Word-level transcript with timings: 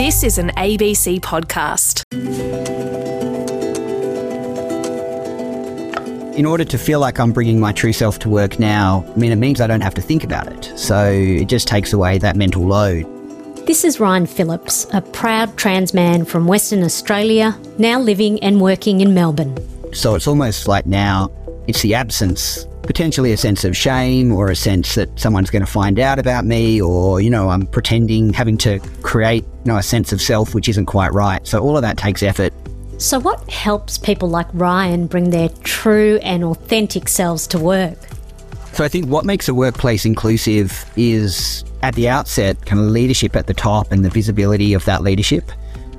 This 0.00 0.22
is 0.22 0.38
an 0.38 0.48
ABC 0.56 1.20
podcast. 1.20 2.04
in 6.38 6.46
order 6.46 6.64
to 6.64 6.78
feel 6.78 7.00
like 7.00 7.20
I'm 7.20 7.32
bringing 7.32 7.60
my 7.60 7.70
true 7.70 7.92
self 7.92 8.18
to 8.20 8.30
work 8.30 8.58
now, 8.58 9.04
I 9.14 9.18
mean, 9.18 9.30
it 9.30 9.36
means 9.36 9.60
I 9.60 9.66
don't 9.66 9.82
have 9.82 9.92
to 9.96 10.00
think 10.00 10.24
about 10.24 10.50
it. 10.50 10.72
So 10.74 11.04
it 11.12 11.48
just 11.50 11.68
takes 11.68 11.92
away 11.92 12.16
that 12.16 12.34
mental 12.34 12.62
load. 12.62 13.04
This 13.66 13.84
is 13.84 14.00
Ryan 14.00 14.24
Phillips, 14.24 14.86
a 14.94 15.02
proud 15.02 15.54
trans 15.58 15.92
man 15.92 16.24
from 16.24 16.46
Western 16.46 16.82
Australia, 16.82 17.54
now 17.76 18.00
living 18.00 18.42
and 18.42 18.58
working 18.58 19.02
in 19.02 19.12
Melbourne. 19.12 19.54
So 19.92 20.14
it's 20.14 20.26
almost 20.26 20.66
like 20.66 20.86
now 20.86 21.30
it's 21.66 21.82
the 21.82 21.92
absence, 21.92 22.66
potentially 22.82 23.32
a 23.32 23.36
sense 23.36 23.64
of 23.64 23.76
shame 23.76 24.32
or 24.32 24.50
a 24.50 24.56
sense 24.56 24.94
that 24.94 25.18
someone's 25.18 25.50
going 25.50 25.64
to 25.64 25.70
find 25.70 25.98
out 25.98 26.18
about 26.18 26.44
me 26.44 26.80
or, 26.80 27.20
you 27.20 27.30
know, 27.30 27.48
I'm 27.48 27.66
pretending, 27.66 28.32
having 28.32 28.58
to 28.58 28.80
create, 29.02 29.44
you 29.44 29.72
know, 29.72 29.76
a 29.76 29.82
sense 29.82 30.12
of 30.12 30.20
self 30.20 30.54
which 30.54 30.68
isn't 30.68 30.86
quite 30.86 31.12
right. 31.12 31.46
So 31.46 31.60
all 31.60 31.76
of 31.76 31.82
that 31.82 31.96
takes 31.96 32.22
effort. 32.22 32.52
So, 32.98 33.18
what 33.18 33.48
helps 33.50 33.96
people 33.96 34.28
like 34.28 34.46
Ryan 34.52 35.06
bring 35.06 35.30
their 35.30 35.48
true 35.64 36.18
and 36.22 36.44
authentic 36.44 37.08
selves 37.08 37.46
to 37.46 37.58
work? 37.58 37.98
So 38.72 38.84
I 38.84 38.88
think 38.88 39.06
what 39.06 39.24
makes 39.24 39.48
a 39.48 39.54
workplace 39.54 40.04
inclusive 40.04 40.84
is 40.96 41.64
at 41.82 41.94
the 41.94 42.08
outset 42.08 42.64
kind 42.66 42.80
of 42.80 42.88
leadership 42.88 43.34
at 43.36 43.46
the 43.46 43.54
top 43.54 43.90
and 43.90 44.04
the 44.04 44.10
visibility 44.10 44.74
of 44.74 44.84
that 44.84 45.02
leadership. 45.02 45.50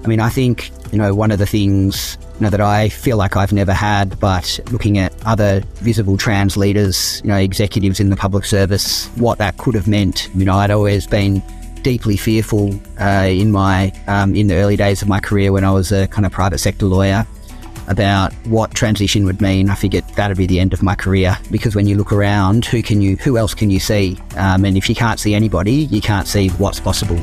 I 0.04 0.08
mean, 0.08 0.20
I 0.20 0.30
think, 0.30 0.72
you 0.92 0.98
know, 0.98 1.14
one 1.16 1.32
of 1.32 1.40
the 1.40 1.46
things 1.46 2.18
you 2.36 2.42
know, 2.42 2.50
that 2.50 2.62
I 2.62 2.90
feel 2.90 3.18
like 3.18 3.38
I've 3.38 3.54
never 3.54 3.74
had, 3.74 4.20
but 4.20 4.60
looking 4.72 4.98
at 4.98 5.14
other 5.26 5.62
visible 5.76 6.18
trans 6.18 6.58
leaders, 6.58 7.22
you 7.24 7.30
know, 7.30 7.38
executives 7.38 8.00
in 8.00 8.10
the 8.10 8.16
public 8.16 8.46
service, 8.46 9.08
what 9.16 9.38
that 9.38 9.58
could 9.58 9.76
have 9.76 9.88
meant. 9.88 10.30
You 10.36 10.46
know, 10.46 10.56
I'd 10.56 10.72
always 10.72 11.08
been 11.08 11.42
deeply 11.82 12.18
fearful 12.18 12.80
uh, 13.00 13.28
in 13.28 13.52
my 13.52 13.92
um, 14.08 14.36
in 14.36 14.48
the 14.48 14.56
early 14.56 14.76
days 14.76 15.02
of 15.02 15.08
my 15.08 15.20
career 15.20 15.52
when 15.52 15.64
I 15.64 15.72
was 15.72 15.92
a 15.92 16.08
kind 16.08 16.26
of 16.26 16.32
private 16.32 16.60
sector 16.60 16.86
lawyer 16.86 17.26
about 17.88 18.34
what 18.46 18.74
transition 18.74 19.26
would 19.26 19.42
mean. 19.42 19.70
I 19.70 19.76
figured 19.76 20.08
that'd 20.16 20.38
be 20.38 20.48
the 20.48 20.60
end 20.60 20.74
of 20.74 20.84
my 20.84 20.96
career 20.96 21.38
because 21.50 21.76
when 21.76 21.88
you 21.88 21.98
look 21.98 22.12
around, 22.12 22.66
who 22.66 22.82
can 22.82 23.02
you, 23.02 23.18
who 23.18 23.38
else 23.38 23.54
can 23.54 23.70
you 23.70 23.80
see? 23.80 24.18
Um, 24.38 24.66
and 24.66 24.78
if 24.78 24.88
you 24.88 24.96
can't 24.96 25.20
see 25.20 25.34
anybody, 25.34 25.74
you 25.74 26.02
can't 26.02 26.28
see 26.28 26.50
what's 26.50 26.80
possible. 26.80 27.18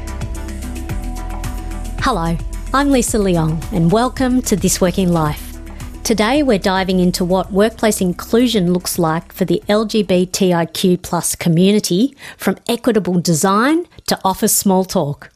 Hello, 2.01 2.37
I'm 2.71 2.91
Lisa 2.91 3.17
Leong, 3.17 3.73
and 3.73 3.91
welcome 3.91 4.43
to 4.43 4.55
This 4.55 4.79
Working 4.79 5.11
Life. 5.11 5.57
Today, 6.05 6.43
we're 6.43 6.59
diving 6.59 7.01
into 7.01 7.25
what 7.25 7.51
workplace 7.51 8.03
inclusion 8.03 8.75
looks 8.75 8.99
like 8.99 9.33
for 9.33 9.47
the 9.47 9.63
LGBTIQ 9.71 11.01
plus 11.01 11.35
community, 11.35 12.15
from 12.37 12.59
equitable 12.69 13.21
design 13.21 13.87
to 14.07 14.21
office 14.23 14.55
small 14.55 14.85
talk. 14.85 15.31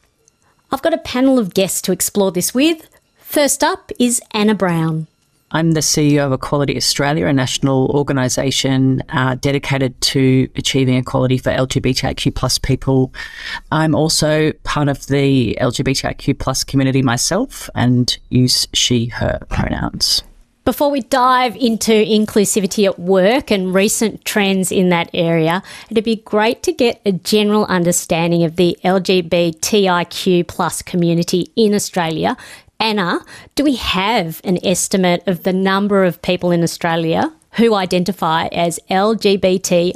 I've 0.71 0.83
got 0.83 0.93
a 0.93 0.99
panel 0.99 1.39
of 1.39 1.55
guests 1.55 1.81
to 1.81 1.91
explore 1.91 2.31
this 2.31 2.53
with. 2.53 2.87
First 3.17 3.63
up 3.63 3.91
is 3.99 4.21
Anna 4.29 4.53
Brown. 4.53 5.07
I'm 5.53 5.71
the 5.71 5.81
CEO 5.81 6.25
of 6.25 6.33
Equality 6.33 6.75
Australia, 6.75 7.27
a 7.27 7.33
national 7.33 7.91
organisation 7.91 9.03
uh, 9.09 9.35
dedicated 9.35 9.99
to 10.01 10.49
achieving 10.55 10.95
equality 10.95 11.37
for 11.37 11.51
LGBTIQ 11.51 12.33
plus 12.33 12.57
people. 12.57 13.13
I'm 13.71 13.93
also 13.93 14.51
part 14.63 14.89
of 14.89 15.05
the 15.07 15.55
LGBTIQ 15.61 16.39
plus 16.39 16.63
community 16.63 17.03
myself 17.03 17.69
and 17.75 18.17
use 18.29 18.67
she, 18.73 19.05
her 19.05 19.39
pronouns. 19.49 20.23
Before 20.65 20.89
we 20.89 21.01
dive 21.01 21.57
into 21.57 21.91
inclusivity 21.91 22.85
at 22.85 22.97
work 22.97 23.51
and 23.51 23.75
recent 23.75 24.23
trends 24.23 24.71
in 24.71 24.89
that 24.89 25.09
area, 25.13 25.61
it'd 25.89 26.05
be 26.05 26.15
great 26.15 26.63
to 26.63 26.71
get 26.71 27.01
a 27.05 27.11
general 27.11 27.65
understanding 27.65 28.43
of 28.43 28.55
the 28.55 28.77
LGBTIQ 28.83 30.47
plus 30.47 30.81
community 30.81 31.51
in 31.57 31.73
Australia. 31.75 32.37
Anna, 32.83 33.21
do 33.55 33.63
we 33.63 33.75
have 33.77 34.41
an 34.43 34.59
estimate 34.61 35.23
of 35.25 35.43
the 35.43 35.53
number 35.53 36.03
of 36.03 36.21
people 36.21 36.51
in 36.51 36.61
Australia 36.63 37.31
who 37.53 37.75
identify 37.75 38.47
as 38.47 38.77
LGBTIQ? 38.89 39.95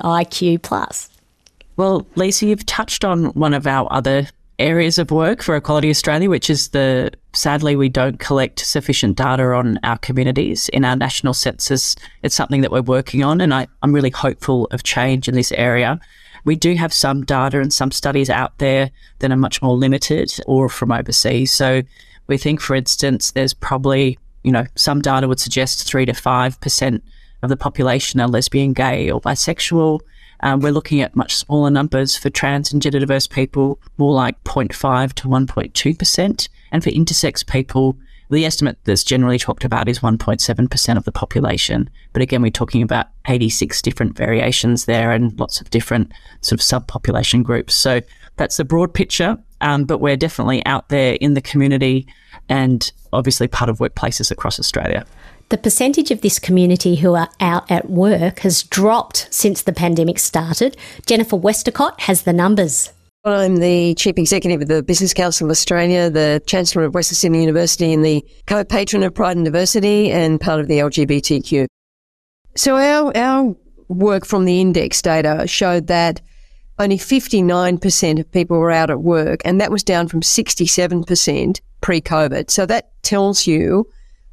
Well, 1.75 2.07
Lisa, 2.15 2.45
you've 2.45 2.65
touched 2.65 3.03
on 3.03 3.25
one 3.33 3.53
of 3.53 3.67
our 3.67 3.91
other 3.91 4.29
areas 4.57 4.97
of 4.97 5.11
work 5.11 5.43
for 5.43 5.57
Equality 5.57 5.89
Australia, 5.89 6.29
which 6.29 6.49
is 6.49 6.69
the 6.69 7.11
sadly 7.33 7.75
we 7.75 7.89
don't 7.89 8.21
collect 8.21 8.65
sufficient 8.65 9.17
data 9.17 9.43
on 9.53 9.77
our 9.83 9.97
communities 9.97 10.69
in 10.69 10.85
our 10.85 10.95
national 10.95 11.33
census. 11.33 11.97
It's 12.23 12.35
something 12.35 12.61
that 12.61 12.71
we're 12.71 12.81
working 12.81 13.21
on, 13.21 13.41
and 13.41 13.53
I, 13.53 13.67
I'm 13.83 13.93
really 13.93 14.11
hopeful 14.11 14.69
of 14.71 14.83
change 14.83 15.27
in 15.27 15.35
this 15.35 15.51
area. 15.51 15.99
We 16.45 16.55
do 16.55 16.73
have 16.75 16.93
some 16.93 17.25
data 17.25 17.59
and 17.59 17.73
some 17.73 17.91
studies 17.91 18.29
out 18.29 18.57
there 18.59 18.91
that 19.19 19.29
are 19.29 19.35
much 19.35 19.61
more 19.61 19.75
limited 19.75 20.31
or 20.47 20.69
from 20.69 20.93
overseas. 20.93 21.51
So 21.51 21.81
we 22.27 22.37
think, 22.37 22.61
for 22.61 22.75
instance, 22.75 23.31
there's 23.31 23.53
probably, 23.53 24.19
you 24.43 24.51
know, 24.51 24.65
some 24.75 25.01
data 25.01 25.27
would 25.27 25.39
suggest 25.39 25.87
three 25.87 26.05
to 26.05 26.13
five 26.13 26.59
percent 26.61 27.03
of 27.43 27.49
the 27.49 27.57
population 27.57 28.19
are 28.19 28.27
lesbian, 28.27 28.73
gay, 28.73 29.09
or 29.11 29.21
bisexual. 29.21 29.99
Um, 30.41 30.59
we're 30.59 30.71
looking 30.71 31.01
at 31.01 31.15
much 31.15 31.35
smaller 31.35 31.69
numbers 31.69 32.15
for 32.15 32.29
trans 32.29 32.71
and 32.71 32.81
gender 32.81 32.99
diverse 32.99 33.27
people, 33.27 33.79
more 33.97 34.13
like 34.13 34.41
0.5 34.43 35.13
to 35.13 35.27
1.2%. 35.27 36.49
And 36.71 36.83
for 36.83 36.89
intersex 36.91 37.45
people, 37.45 37.97
the 38.29 38.45
estimate 38.45 38.77
that's 38.83 39.03
generally 39.03 39.39
talked 39.39 39.63
about 39.63 39.87
is 39.87 39.99
1.7% 39.99 40.97
of 40.97 41.05
the 41.05 41.11
population. 41.11 41.89
But 42.13 42.21
again, 42.21 42.41
we're 42.41 42.51
talking 42.51 42.81
about 42.81 43.07
86 43.27 43.81
different 43.81 44.17
variations 44.17 44.85
there 44.85 45.11
and 45.11 45.37
lots 45.39 45.61
of 45.61 45.69
different 45.69 46.11
sort 46.41 46.59
of 46.59 46.65
subpopulation 46.65 47.43
groups. 47.43 47.73
So 47.73 48.01
that's 48.35 48.57
the 48.57 48.65
broad 48.65 48.93
picture. 48.93 49.37
Um, 49.61 49.85
but 49.85 49.99
we're 49.99 50.17
definitely 50.17 50.65
out 50.65 50.89
there 50.89 51.17
in 51.19 51.33
the 51.33 51.41
community 51.41 52.07
and 52.49 52.91
obviously 53.11 53.47
part 53.47 53.69
of 53.69 53.79
workplaces 53.79 54.31
across 54.31 54.59
Australia. 54.59 55.05
The 55.49 55.57
percentage 55.57 56.11
of 56.11 56.21
this 56.21 56.39
community 56.39 56.95
who 56.97 57.15
are 57.15 57.29
out 57.39 57.69
at 57.71 57.89
work 57.89 58.39
has 58.39 58.63
dropped 58.63 59.27
since 59.31 59.61
the 59.61 59.71
pandemic 59.71 60.19
started. 60.19 60.75
Jennifer 61.05 61.37
Westacott 61.37 62.01
has 62.01 62.23
the 62.23 62.33
numbers. 62.33 62.91
I'm 63.23 63.57
the 63.57 63.95
Chief 63.95 64.17
Executive 64.17 64.61
of 64.61 64.67
the 64.67 64.83
Business 64.83 65.13
Council 65.13 65.47
of 65.47 65.51
Australia, 65.51 66.09
the 66.09 66.41
Chancellor 66.47 66.83
of 66.83 66.93
Western 66.93 67.15
Sydney 67.15 67.41
University, 67.41 67.93
and 67.93 68.05
the 68.05 68.25
co 68.45 68.63
patron 68.63 69.03
of 69.03 69.13
Pride 69.13 69.37
in 69.37 69.43
Diversity 69.43 70.11
and 70.11 70.39
part 70.39 70.59
of 70.59 70.67
the 70.67 70.79
LGBTQ. 70.79 71.67
So, 72.55 72.75
our, 72.75 73.15
our 73.15 73.55
work 73.87 74.25
from 74.25 74.45
the 74.45 74.61
index 74.61 75.01
data 75.01 75.45
showed 75.47 75.87
that 75.87 76.21
only 76.79 76.97
59% 76.97 78.19
of 78.19 78.31
people 78.31 78.57
were 78.57 78.71
out 78.71 78.89
at 78.89 79.01
work, 79.01 79.41
and 79.45 79.59
that 79.59 79.71
was 79.71 79.83
down 79.83 80.07
from 80.07 80.21
67% 80.21 81.61
pre 81.81 82.01
COVID. 82.01 82.49
So, 82.49 82.65
that 82.65 82.91
tells 83.03 83.47
you 83.47 83.87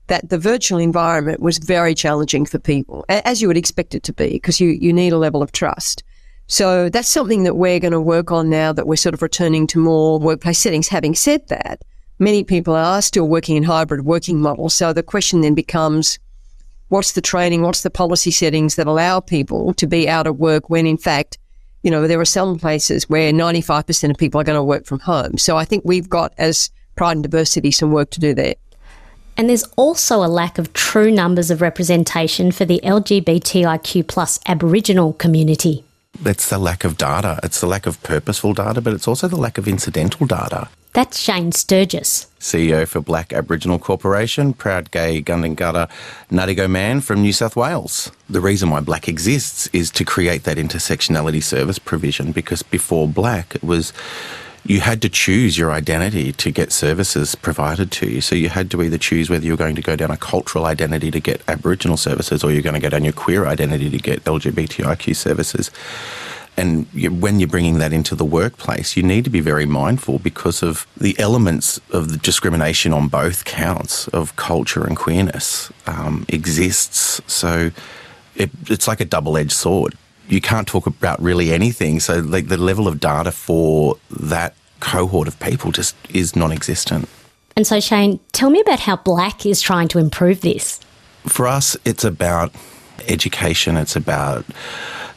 that 0.06 0.28
the 0.28 0.38
virtual 0.38 0.78
environment 0.78 1.40
was 1.40 1.58
very 1.58 1.94
challenging 1.94 2.44
for 2.44 2.58
people, 2.58 3.04
as 3.08 3.40
you 3.40 3.48
would 3.48 3.56
expect 3.56 3.94
it 3.94 4.02
to 4.02 4.12
be, 4.12 4.30
because 4.30 4.60
you, 4.60 4.68
you 4.68 4.92
need 4.92 5.12
a 5.12 5.18
level 5.18 5.42
of 5.42 5.52
trust. 5.52 6.02
So 6.46 6.90
that's 6.90 7.08
something 7.08 7.44
that 7.44 7.56
we're 7.56 7.80
going 7.80 7.92
to 7.92 8.00
work 8.00 8.30
on 8.30 8.50
now 8.50 8.72
that 8.72 8.86
we're 8.86 8.96
sort 8.96 9.14
of 9.14 9.22
returning 9.22 9.66
to 9.68 9.78
more 9.78 10.18
workplace 10.18 10.58
settings. 10.58 10.88
Having 10.88 11.14
said 11.14 11.48
that, 11.48 11.82
many 12.18 12.44
people 12.44 12.74
are 12.74 13.00
still 13.00 13.28
working 13.28 13.56
in 13.56 13.62
hybrid 13.62 14.04
working 14.04 14.40
models. 14.40 14.74
So 14.74 14.92
the 14.92 15.02
question 15.02 15.40
then 15.40 15.54
becomes, 15.54 16.18
what's 16.88 17.12
the 17.12 17.22
training? 17.22 17.62
What's 17.62 17.82
the 17.82 17.90
policy 17.90 18.30
settings 18.30 18.76
that 18.76 18.86
allow 18.86 19.20
people 19.20 19.72
to 19.74 19.86
be 19.86 20.08
out 20.08 20.26
of 20.26 20.38
work 20.38 20.68
when 20.68 20.86
in 20.86 20.98
fact, 20.98 21.38
you 21.84 21.90
know, 21.90 22.08
there 22.08 22.18
are 22.18 22.24
some 22.24 22.58
places 22.58 23.08
where 23.10 23.30
95% 23.30 24.10
of 24.10 24.16
people 24.16 24.40
are 24.40 24.44
going 24.44 24.56
to 24.56 24.64
work 24.64 24.86
from 24.86 25.00
home. 25.00 25.36
So 25.36 25.58
I 25.58 25.66
think 25.66 25.84
we've 25.84 26.08
got 26.08 26.32
as 26.38 26.70
Pride 26.96 27.16
in 27.16 27.22
Diversity 27.22 27.70
some 27.70 27.92
work 27.92 28.10
to 28.10 28.20
do 28.20 28.34
there. 28.34 28.54
And 29.36 29.50
there's 29.50 29.64
also 29.76 30.24
a 30.24 30.26
lack 30.26 30.58
of 30.58 30.72
true 30.72 31.10
numbers 31.10 31.50
of 31.50 31.60
representation 31.60 32.52
for 32.52 32.64
the 32.64 32.80
LGBTIQ 32.82 34.06
plus 34.06 34.40
Aboriginal 34.46 35.12
community. 35.12 35.84
It's 36.24 36.48
the 36.48 36.58
lack 36.58 36.84
of 36.84 36.96
data. 36.96 37.38
It's 37.42 37.60
the 37.60 37.66
lack 37.66 37.86
of 37.86 38.02
purposeful 38.02 38.54
data, 38.54 38.80
but 38.80 38.94
it's 38.94 39.06
also 39.06 39.28
the 39.28 39.36
lack 39.36 39.58
of 39.58 39.68
incidental 39.68 40.26
data. 40.26 40.68
That's 40.94 41.18
Shane 41.18 41.50
Sturgiss. 41.50 42.26
CEO 42.38 42.86
for 42.86 43.00
BlaQ 43.00 43.36
Aboriginal 43.36 43.80
Corporation, 43.80 44.52
proud 44.52 44.92
gay 44.92 45.20
Gundungurra 45.20 45.90
Ngadigo 46.30 46.70
man 46.70 47.00
from 47.00 47.20
New 47.20 47.32
South 47.32 47.56
Wales. 47.56 48.12
The 48.30 48.40
reason 48.40 48.70
why 48.70 48.80
BlaQ 48.80 49.08
exists 49.08 49.68
is 49.72 49.90
to 49.90 50.04
create 50.04 50.44
that 50.44 50.56
intersectionality 50.56 51.42
service 51.42 51.80
provision 51.80 52.30
because 52.30 52.62
before 52.62 53.08
Black, 53.08 53.56
it 53.56 53.64
was 53.64 53.92
you 54.64 54.80
had 54.80 55.02
to 55.02 55.08
choose 55.08 55.58
your 55.58 55.72
identity 55.72 56.30
to 56.32 56.52
get 56.52 56.70
services 56.70 57.34
provided 57.34 57.90
to 57.90 58.08
you. 58.08 58.20
So 58.20 58.36
you 58.36 58.48
had 58.48 58.70
to 58.70 58.80
either 58.80 58.96
choose 58.96 59.28
whether 59.28 59.44
you're 59.44 59.56
going 59.56 59.74
to 59.74 59.82
go 59.82 59.96
down 59.96 60.12
a 60.12 60.16
cultural 60.16 60.64
identity 60.64 61.10
to 61.10 61.18
get 61.18 61.42
Aboriginal 61.48 61.96
services 61.96 62.44
or 62.44 62.52
you're 62.52 62.62
going 62.62 62.74
to 62.74 62.80
go 62.80 62.88
down 62.88 63.02
your 63.02 63.12
queer 63.12 63.46
identity 63.46 63.90
to 63.90 63.98
get 63.98 64.22
LGBTIQ 64.22 65.16
services. 65.16 65.72
And 66.56 66.86
you, 66.92 67.12
when 67.12 67.40
you're 67.40 67.48
bringing 67.48 67.78
that 67.78 67.92
into 67.92 68.14
the 68.14 68.24
workplace, 68.24 68.96
you 68.96 69.02
need 69.02 69.24
to 69.24 69.30
be 69.30 69.40
very 69.40 69.66
mindful 69.66 70.20
because 70.20 70.62
of 70.62 70.86
the 70.96 71.18
elements 71.18 71.80
of 71.90 72.10
the 72.10 72.16
discrimination 72.16 72.92
on 72.92 73.08
both 73.08 73.44
counts 73.44 74.06
of 74.08 74.36
culture 74.36 74.84
and 74.84 74.96
queerness 74.96 75.72
um, 75.86 76.24
exists. 76.28 77.20
So 77.26 77.72
it, 78.36 78.50
it's 78.66 78.86
like 78.86 79.00
a 79.00 79.04
double 79.04 79.36
edged 79.36 79.52
sword 79.52 79.96
you 80.28 80.40
can't 80.40 80.66
talk 80.66 80.86
about 80.86 81.20
really 81.20 81.52
anything. 81.52 82.00
So, 82.00 82.18
like 82.18 82.48
the 82.48 82.56
level 82.56 82.88
of 82.88 83.00
data 83.00 83.32
for 83.32 83.98
that 84.10 84.54
cohort 84.80 85.28
of 85.28 85.38
people 85.40 85.72
just 85.72 85.96
is 86.10 86.36
non 86.36 86.52
existent. 86.52 87.08
And 87.56 87.66
so, 87.66 87.80
Shane, 87.80 88.20
tell 88.32 88.50
me 88.50 88.60
about 88.60 88.80
how 88.80 88.96
BlaQ 88.96 89.50
is 89.50 89.62
trying 89.62 89.88
to 89.88 89.98
improve 89.98 90.40
this. 90.40 90.80
For 91.26 91.46
us, 91.46 91.76
it's 91.84 92.04
about 92.04 92.52
education, 93.08 93.76
it's 93.76 93.96
about 93.96 94.44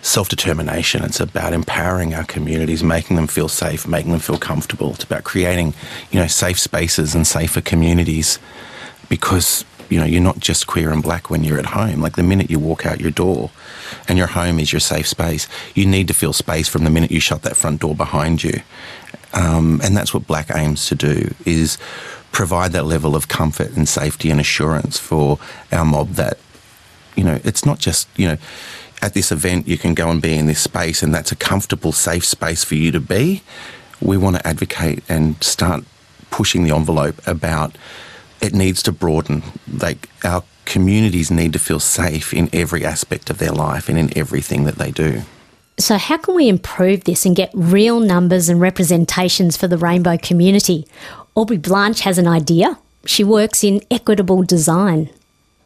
self 0.01 0.29
determination, 0.29 1.03
it's 1.03 1.19
about 1.19 1.53
empowering 1.53 2.13
our 2.13 2.23
communities, 2.23 2.83
making 2.83 3.15
them 3.15 3.27
feel 3.27 3.47
safe, 3.47 3.87
making 3.87 4.11
them 4.11 4.21
feel 4.21 4.37
comfortable. 4.37 4.93
It's 4.93 5.03
about 5.03 5.23
creating, 5.23 5.73
you 6.11 6.19
know, 6.19 6.27
safe 6.27 6.59
spaces 6.59 7.15
and 7.15 7.25
safer 7.25 7.61
communities 7.61 8.39
because 9.09 9.65
you 9.89 9.99
know, 9.99 10.05
you're 10.05 10.21
not 10.21 10.39
just 10.39 10.67
queer 10.67 10.91
and 10.91 11.01
black 11.01 11.29
when 11.29 11.43
you're 11.43 11.59
at 11.59 11.67
home. 11.67 12.01
Like 12.01 12.15
the 12.15 12.23
minute 12.23 12.49
you 12.49 12.59
walk 12.59 12.85
out 12.85 12.99
your 12.99 13.11
door 13.11 13.51
and 14.07 14.17
your 14.17 14.27
home 14.27 14.59
is 14.59 14.73
your 14.73 14.79
safe 14.79 15.07
space, 15.07 15.47
you 15.75 15.85
need 15.85 16.07
to 16.09 16.13
feel 16.13 16.33
space 16.33 16.67
from 16.67 16.83
the 16.83 16.89
minute 16.89 17.11
you 17.11 17.19
shut 17.19 17.43
that 17.43 17.55
front 17.55 17.81
door 17.81 17.95
behind 17.95 18.43
you. 18.43 18.61
Um, 19.33 19.79
and 19.83 19.95
that's 19.95 20.13
what 20.13 20.23
BlaQ 20.23 20.55
aims 20.55 20.87
to 20.87 20.95
do 20.95 21.33
is 21.45 21.77
provide 22.31 22.71
that 22.73 22.85
level 22.85 23.15
of 23.15 23.27
comfort 23.27 23.75
and 23.75 23.87
safety 23.87 24.29
and 24.29 24.39
assurance 24.39 24.97
for 24.97 25.39
our 25.71 25.85
mob 25.85 26.09
that, 26.11 26.37
you 27.17 27.23
know, 27.23 27.39
it's 27.43 27.65
not 27.65 27.79
just, 27.79 28.07
you 28.15 28.27
know, 28.27 28.37
at 29.01 29.13
this 29.13 29.31
event 29.31 29.67
you 29.67 29.77
can 29.77 29.93
go 29.93 30.09
and 30.09 30.21
be 30.21 30.37
in 30.37 30.47
this 30.47 30.61
space 30.61 31.03
and 31.03 31.13
that's 31.13 31.31
a 31.31 31.35
comfortable, 31.35 31.91
safe 31.91 32.25
space 32.25 32.63
for 32.63 32.75
you 32.75 32.91
to 32.91 32.99
be. 32.99 33.41
We 34.01 34.17
want 34.17 34.37
to 34.37 34.47
advocate 34.47 35.03
and 35.09 35.41
start 35.43 35.83
pushing 36.29 36.63
the 36.63 36.75
envelope 36.75 37.19
about 37.27 37.75
it 38.41 38.53
needs 38.53 38.83
to 38.83 38.91
broaden. 38.91 39.43
Like 39.67 40.09
our 40.23 40.43
communities 40.65 41.31
need 41.31 41.53
to 41.53 41.59
feel 41.59 41.79
safe 41.79 42.33
in 42.33 42.49
every 42.53 42.85
aspect 42.85 43.29
of 43.29 43.39
their 43.39 43.51
life 43.51 43.89
and 43.89 43.97
in 43.97 44.15
everything 44.17 44.65
that 44.65 44.75
they 44.75 44.91
do. 44.91 45.21
So, 45.79 45.97
how 45.97 46.17
can 46.17 46.35
we 46.35 46.49
improve 46.49 47.03
this 47.03 47.25
and 47.25 47.35
get 47.35 47.51
real 47.53 47.99
numbers 47.99 48.49
and 48.49 48.59
representations 48.59 49.55
for 49.57 49.67
the 49.67 49.77
rainbow 49.77 50.17
community? 50.17 50.87
Aubrey 51.35 51.57
Blanche 51.57 51.99
has 51.99 52.17
an 52.17 52.27
idea. 52.27 52.79
She 53.05 53.23
works 53.23 53.63
in 53.63 53.81
equitable 53.91 54.41
design. 54.41 55.09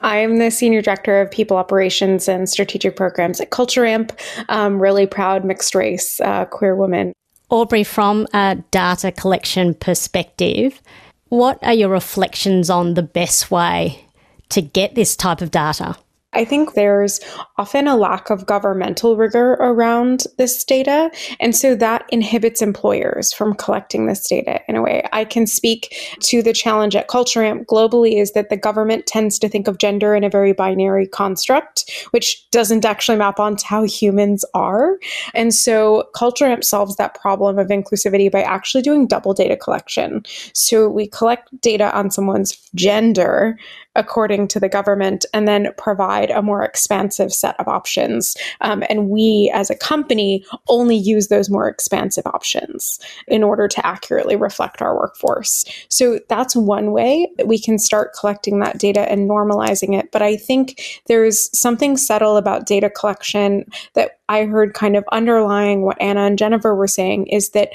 I'm 0.02 0.38
the 0.38 0.52
Senior 0.52 0.82
Director 0.82 1.22
of 1.22 1.32
People 1.32 1.58
Operations 1.58 2.28
and 2.28 2.50
Strategic 2.50 2.96
Programs 2.96 3.40
at 3.40 3.52
Culture 3.52 3.86
Amp. 3.86 4.18
I'm 4.50 4.82
really 4.82 5.06
proud 5.06 5.46
mixed 5.46 5.76
race 5.76 6.20
uh, 6.22 6.46
queer 6.46 6.76
woman. 6.76 7.14
Aubrey, 7.50 7.84
from 7.84 8.28
a 8.34 8.58
data 8.72 9.12
collection 9.12 9.74
perspective, 9.74 10.82
what 11.30 11.60
are 11.64 11.74
your 11.74 11.90
reflections 11.90 12.70
on 12.70 12.96
the 12.96 13.04
best 13.04 13.52
way 13.52 14.06
to 14.50 14.62
get 14.62 14.96
this 14.96 15.16
type 15.16 15.42
of 15.42 15.52
data? 15.52 15.96
I 16.34 16.46
think 16.46 16.74
there's 16.74 17.20
often 17.58 17.88
a 17.88 17.98
lack 17.98 18.30
of 18.30 18.46
governmental 18.46 19.18
rigor 19.18 19.54
around 19.54 20.24
this 20.38 20.64
data. 20.64 21.12
And 21.40 21.56
so 21.56 21.76
that 21.76 22.06
inhibits 22.10 22.62
employers 22.62 23.34
from 23.34 23.54
collecting 23.54 24.06
this 24.06 24.28
data 24.28 24.62
in 24.68 24.76
a 24.76 24.82
way. 24.82 25.08
I 25.12 25.26
can 25.26 25.46
speak 25.46 25.94
to 26.22 26.42
the 26.42 26.54
challenge 26.54 26.96
at 26.96 27.10
Culture 27.10 27.44
Amp 27.44 27.68
globally 27.68 28.22
is 28.22 28.32
that 28.32 28.50
the 28.50 28.58
government 28.58 29.08
tends 29.08 29.38
to 29.40 29.50
think 29.50 29.68
of 29.68 29.78
gender 29.78 30.16
in 30.16 30.24
a 30.24 30.30
very 30.30 30.54
binary 30.54 31.08
construct, 31.08 31.92
which 32.12 32.50
doesn't 32.52 32.86
actually 32.86 33.18
map 33.18 33.40
onto 33.40 33.66
how 33.66 33.84
humans 33.84 34.46
are. 34.54 34.98
And 35.34 35.54
so 35.54 36.10
Culture 36.16 36.46
Amp 36.46 36.64
solves 36.64 36.96
that 36.96 37.20
problem 37.20 37.60
of 37.60 37.68
inclusivity 37.68 38.32
by 38.32 38.42
actually 38.42 38.84
doing 38.84 39.06
double 39.06 39.34
data 39.34 39.58
collection. 39.58 40.24
So 40.54 40.88
we 40.88 41.08
collect 41.08 41.50
data 41.62 41.96
on 41.96 42.10
someone's 42.10 42.56
gender 42.74 43.58
according 43.96 44.48
to 44.50 44.60
the 44.60 44.70
government 44.70 45.26
and 45.34 45.48
then 45.48 45.68
provide 45.78 46.32
a 46.32 46.42
more 46.42 46.64
expansive 46.64 47.34
set 47.34 47.60
of 47.60 47.68
options. 47.68 48.36
Um, 48.62 48.84
and 48.90 49.10
we 49.10 49.52
as 49.54 49.70
a 49.70 49.76
company 49.76 50.46
only 50.70 50.96
use 50.96 51.28
those 51.28 51.50
more 51.50 51.68
expansive 51.68 52.26
options 52.28 53.00
in 53.28 53.44
order 53.44 53.68
to 53.68 53.86
accurately 53.86 54.36
reflect 54.36 54.82
our 54.82 54.96
workforce. 54.96 55.66
So 55.90 56.20
that's 56.30 56.56
one 56.56 56.92
way 56.92 57.30
that 57.38 57.48
we 57.48 57.60
can 57.60 57.78
start 57.78 58.14
collecting 58.18 58.60
that 58.60 58.78
data 58.78 59.12
and 59.12 59.30
normalizing 59.30 59.98
it. 59.98 60.12
But 60.12 60.22
I 60.22 60.38
think 60.38 61.02
there's 61.08 61.50
something 61.58 61.98
subtle 61.98 62.38
about 62.38 62.66
data 62.66 62.90
collection 62.90 63.66
that 63.94 64.20
I 64.30 64.46
heard 64.46 64.74
kind 64.74 64.96
of 64.96 65.04
underlying 65.12 65.82
what 65.82 66.02
Anna 66.02 66.22
and 66.22 66.38
Jennifer 66.38 66.74
were 66.74 66.88
saying 66.88 67.28
is 67.28 67.50
that 67.50 67.70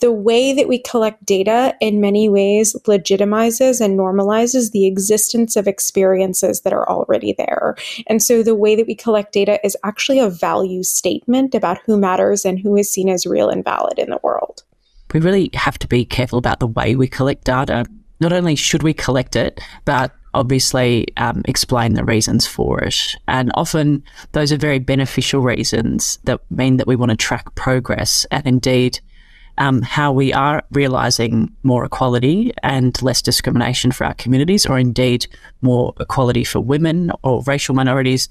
the 0.00 0.12
way 0.12 0.52
that 0.52 0.68
we 0.68 0.78
collect 0.78 1.24
data 1.24 1.74
in 1.80 2.00
many 2.00 2.28
ways 2.28 2.74
legitimizes 2.86 3.80
and 3.80 3.98
normalizes 3.98 4.70
the 4.70 4.86
existence 4.86 5.56
of 5.56 5.66
experiences 5.66 6.62
that 6.62 6.72
are 6.72 6.88
already 6.88 7.34
there. 7.36 7.76
And 8.06 8.22
so 8.22 8.42
the 8.42 8.54
way 8.54 8.76
that 8.76 8.86
we 8.86 8.94
collect 8.94 9.32
data 9.32 9.64
is 9.64 9.76
actually 9.84 10.18
a 10.18 10.30
value 10.30 10.82
statement 10.82 11.54
about 11.54 11.78
who 11.84 11.98
matters 11.98 12.44
and 12.44 12.58
who 12.58 12.76
is 12.76 12.90
seen 12.90 13.08
as 13.08 13.26
real 13.26 13.48
and 13.48 13.64
valid 13.64 13.98
in 13.98 14.10
the 14.10 14.20
world. 14.22 14.62
We 15.12 15.20
really 15.20 15.50
have 15.54 15.78
to 15.78 15.88
be 15.88 16.04
careful 16.04 16.38
about 16.38 16.60
the 16.60 16.66
way 16.66 16.94
we 16.94 17.08
collect 17.08 17.44
data. 17.44 17.86
Not 18.20 18.32
only 18.32 18.56
should 18.56 18.82
we 18.82 18.92
collect 18.92 19.36
it, 19.36 19.60
but 19.84 20.12
obviously 20.34 21.06
um, 21.16 21.42
explain 21.46 21.94
the 21.94 22.04
reasons 22.04 22.46
for 22.46 22.80
it. 22.80 23.16
And 23.26 23.50
often 23.54 24.02
those 24.32 24.52
are 24.52 24.58
very 24.58 24.78
beneficial 24.78 25.40
reasons 25.40 26.18
that 26.24 26.40
mean 26.50 26.76
that 26.76 26.86
we 26.86 26.96
want 26.96 27.10
to 27.10 27.16
track 27.16 27.54
progress 27.54 28.26
and 28.30 28.46
indeed 28.46 29.00
um, 29.58 29.82
how 29.82 30.12
we 30.12 30.32
are 30.32 30.62
realizing 30.70 31.52
more 31.62 31.84
equality 31.84 32.52
and 32.62 33.00
less 33.02 33.20
discrimination 33.20 33.92
for 33.92 34.04
our 34.04 34.14
communities, 34.14 34.64
or 34.66 34.78
indeed 34.78 35.26
more 35.60 35.92
equality 36.00 36.44
for 36.44 36.60
women 36.60 37.10
or 37.22 37.42
racial 37.46 37.74
minorities. 37.74 38.28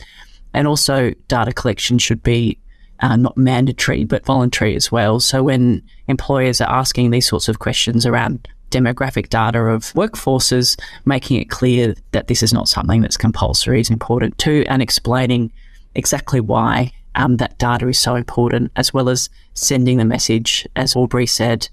And 0.54 0.68
also, 0.68 1.12
data 1.28 1.52
collection 1.52 2.00
should 2.00 2.24
be 2.24 2.58
uh, 3.02 3.16
not 3.16 3.38
mandatory 3.38 4.06
but 4.06 4.26
voluntary 4.26 4.76
as 4.76 4.92
well. 4.92 5.20
So, 5.20 5.44
when 5.44 5.84
employers 6.08 6.62
are 6.62 6.72
asking 6.72 7.12
these 7.12 7.28
sorts 7.28 7.50
of 7.50 7.60
questions 7.60 8.06
around 8.06 8.48
demographic 8.72 9.30
data 9.30 9.60
of 9.60 9.94
workforces, 9.94 10.80
making 11.06 11.40
it 11.40 11.50
clear 11.50 11.94
that 12.12 12.28
this 12.28 12.42
is 12.42 12.54
not 12.54 12.68
something 12.68 13.02
that's 13.02 13.18
compulsory 13.18 13.82
is 13.82 13.90
important 13.90 14.38
too, 14.38 14.66
and 14.68 14.82
explaining 14.82 15.52
exactly 15.96 16.40
why 16.40 16.92
um, 17.18 17.38
that 17.38 17.58
data 17.58 17.88
is 17.88 18.00
so 18.00 18.16
important, 18.16 18.72
as 18.76 18.94
well 18.94 19.10
as 19.10 19.30
sending 19.54 19.98
the 19.98 20.06
message, 20.06 20.68
as 20.76 20.96
Aubrey 20.96 21.26
said, 21.26 21.68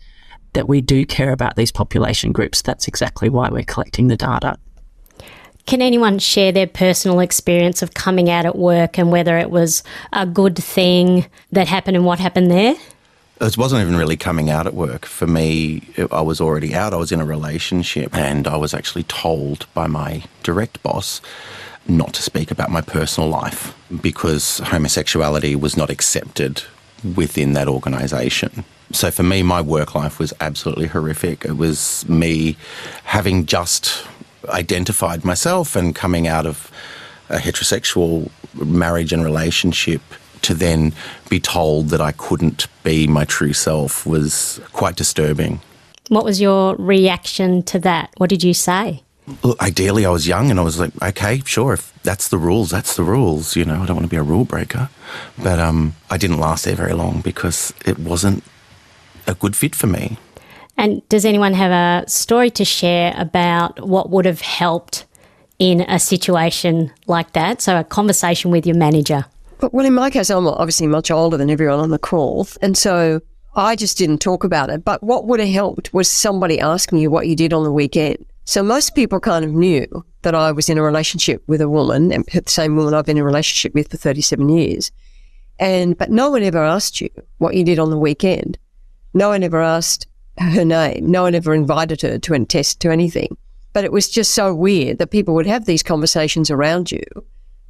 that 0.55 0.69
we 0.69 0.81
do 0.81 1.05
care 1.05 1.33
about 1.33 1.57
these 1.57 1.71
population 1.71 2.33
groups. 2.33 2.63
That's 2.63 2.89
exactly 2.89 3.29
why 3.29 3.51
we're 3.51 3.65
collecting 3.65 4.09
the 4.09 4.17
data. 4.17 4.57
Can 5.67 5.81
anyone 5.81 6.19
share 6.19 6.53
their 6.53 6.67
personal 6.67 7.21
experience 7.21 7.83
of 7.83 7.95
coming 7.95 8.29
out 8.29 8.45
at 8.45 8.57
work 8.57 8.99
and 8.99 9.11
whether 9.11 9.39
it 9.39 9.51
was 9.51 9.83
a 10.13 10.27
good 10.27 10.57
thing 10.57 11.27
that 11.53 11.69
happened 11.69 11.97
and 11.97 12.05
what 12.05 12.19
happened 12.19 12.51
there? 12.51 12.75
It 13.41 13.59
wasn't 13.59 13.83
even 13.83 13.97
really 13.97 14.17
coming 14.17 14.49
out 14.49 14.67
at 14.67 14.75
work. 14.75 15.07
For 15.07 15.27
me, 15.27 15.83
I 16.11 16.21
was 16.21 16.41
already 16.41 16.75
out. 16.75 16.95
I 16.95 16.97
was 16.97 17.13
in 17.13 17.21
a 17.21 17.25
relationship 17.25 18.15
and 18.15 18.47
I 18.47 18.57
was 18.57 18.73
actually 18.75 19.05
told 19.05 19.67
by 19.75 19.87
my 19.87 20.23
direct 20.43 20.83
boss 20.83 21.21
not 21.87 22.15
to 22.15 22.23
speak 22.23 22.51
about 22.51 22.71
my 22.71 22.81
personal 22.81 23.29
life 23.29 23.77
because 24.01 24.59
homosexuality 24.61 25.55
was 25.55 25.77
not 25.77 25.91
accepted 25.91 26.63
within 27.17 27.53
that 27.53 27.69
organisation. 27.69 28.65
So 28.93 29.11
for 29.11 29.23
me, 29.23 29.43
my 29.43 29.61
work 29.61 29.95
life 29.95 30.19
was 30.19 30.33
absolutely 30.41 30.87
horrific. 30.87 31.45
It 31.45 31.57
was 31.57 32.09
me 32.09 32.57
having 33.05 33.47
just 33.47 34.07
identified 34.49 35.25
myself 35.25 35.77
and 35.77 35.95
coming 35.95 36.27
out 36.27 36.47
of 36.47 36.71
a 37.29 37.39
heterosexual 37.39 38.31
marriage 38.55 39.13
and 39.13 39.25
relationship 39.25 40.01
to 40.43 40.55
then 40.55 40.93
be 41.31 41.41
told 41.41 41.89
that 41.89 42.01
I 42.01 42.13
couldn't 42.13 42.67
be 42.83 43.07
my 43.07 43.25
true 43.25 43.55
self 43.55 44.07
was 44.07 44.61
quite 44.73 44.97
disturbing. 44.97 45.61
What 46.09 46.25
was 46.25 46.41
your 46.41 46.77
reaction 46.77 47.63
to 47.65 47.79
that? 47.81 48.13
What 48.19 48.29
did 48.29 48.45
you 48.45 48.53
say? 48.53 49.04
Look, 49.43 49.61
ideally, 49.61 50.05
I 50.05 50.11
was 50.11 50.29
young 50.29 50.51
and 50.51 50.61
I 50.61 50.63
was 50.63 50.79
like, 50.79 50.91
okay, 51.03 51.43
sure, 51.47 51.73
if 51.73 51.93
that's 52.03 52.29
the 52.29 52.39
rules, 52.39 52.71
that's 52.71 52.97
the 52.97 53.05
rules. 53.05 53.57
You 53.57 53.65
know, 53.65 53.83
I 53.83 53.87
don't 53.87 53.97
want 53.97 54.05
to 54.05 54.11
be 54.11 54.17
a 54.17 54.23
rule 54.23 54.45
breaker. 54.45 54.91
But 55.43 55.59
um, 55.59 55.95
I 56.11 56.19
didn't 56.19 56.39
last 56.39 56.65
there 56.65 56.77
very 56.77 56.93
long 56.93 57.21
because 57.23 57.73
it 57.87 57.99
wasn't 57.99 58.45
a 59.27 59.35
good 59.35 59.57
fit 59.57 59.75
for 59.75 59.87
me. 59.87 60.19
And 60.77 61.07
does 61.09 61.25
anyone 61.25 61.55
have 61.55 61.71
a 61.71 62.09
story 62.09 62.51
to 62.51 62.65
share 62.65 63.15
about 63.17 63.87
what 63.87 64.11
would 64.11 64.27
have 64.27 64.41
helped 64.41 65.07
in 65.59 65.83
a 65.83 65.99
situation 65.99 66.93
like 67.07 67.33
that? 67.33 67.63
So, 67.63 67.79
a 67.79 67.85
conversation 67.85 68.51
with 68.51 68.67
your 68.67 68.77
manager. 68.77 69.25
Well, 69.73 69.87
in 69.87 69.95
my 69.95 70.11
case, 70.11 70.31
I'm 70.31 70.47
obviously 70.47 70.87
much 70.87 71.11
older 71.11 71.37
than 71.37 71.49
everyone 71.49 71.79
on 71.79 71.91
the 71.91 71.99
call. 71.99 72.47
And 72.61 72.77
so 72.77 73.21
I 73.55 73.77
just 73.77 73.97
didn't 73.97 74.19
talk 74.19 74.45
about 74.45 74.71
it. 74.71 74.85
But 74.85 75.03
what 75.03 75.27
would 75.27 75.41
have 75.41 75.49
helped 75.49 75.95
was 75.95 76.09
somebody 76.09 76.61
asking 76.61 76.99
you 76.99 77.11
what 77.11 77.27
you 77.29 77.37
did 77.37 77.53
on 77.53 77.65
the 77.65 77.73
weekend. 77.73 78.27
So 78.45 78.63
most 78.63 78.95
people 78.95 79.21
kind 79.21 79.45
of 79.45 79.53
knew 79.53 79.87
that 80.23 80.35
I 80.35 80.53
was 80.53 80.69
in 80.69 80.79
a 80.79 80.83
relationship 80.83 81.43
with 81.47 81.61
a 81.61 81.69
woman, 81.69 82.13
and 82.13 82.25
the 82.27 82.43
same 82.47 82.77
woman 82.77 82.93
I've 82.93 83.07
been 83.07 83.17
in 83.17 83.23
a 83.23 83.27
relationship 83.27 83.75
with 83.75 83.91
for 83.91 83.97
37 83.97 84.49
years. 84.49 84.93
And, 85.59 85.97
but 85.97 86.11
no 86.11 86.31
one 86.31 86.43
ever 86.43 86.63
asked 86.63 87.01
you 87.01 87.09
what 87.39 87.55
you 87.55 87.65
did 87.65 87.79
on 87.79 87.91
the 87.91 87.99
weekend. 87.99 88.59
No 89.15 89.29
one 89.29 89.43
ever 89.43 89.63
asked 89.63 90.07
her 90.39 90.65
name. 90.65 91.11
No 91.11 91.23
one 91.23 91.35
ever 91.35 91.55
invited 91.55 92.03
her 92.03 92.19
to 92.19 92.35
attest 92.35 92.81
to 92.81 92.91
anything. 92.91 93.37
But 93.73 93.85
it 93.85 93.93
was 93.93 94.11
just 94.11 94.35
so 94.35 94.55
weird 94.55 94.99
that 94.99 95.11
people 95.11 95.35
would 95.35 95.47
have 95.47 95.65
these 95.65 95.83
conversations 95.83 96.51
around 96.51 96.93
you, 96.93 97.03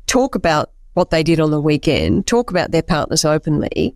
talk 0.07 0.35
about 0.35 0.73
what 0.95 1.11
they 1.11 1.23
did 1.23 1.41
on 1.41 1.51
the 1.51 1.61
weekend, 1.61 2.27
talk 2.27 2.51
about 2.51 2.71
their 2.71 2.83
partners 2.83 3.25
openly, 3.25 3.95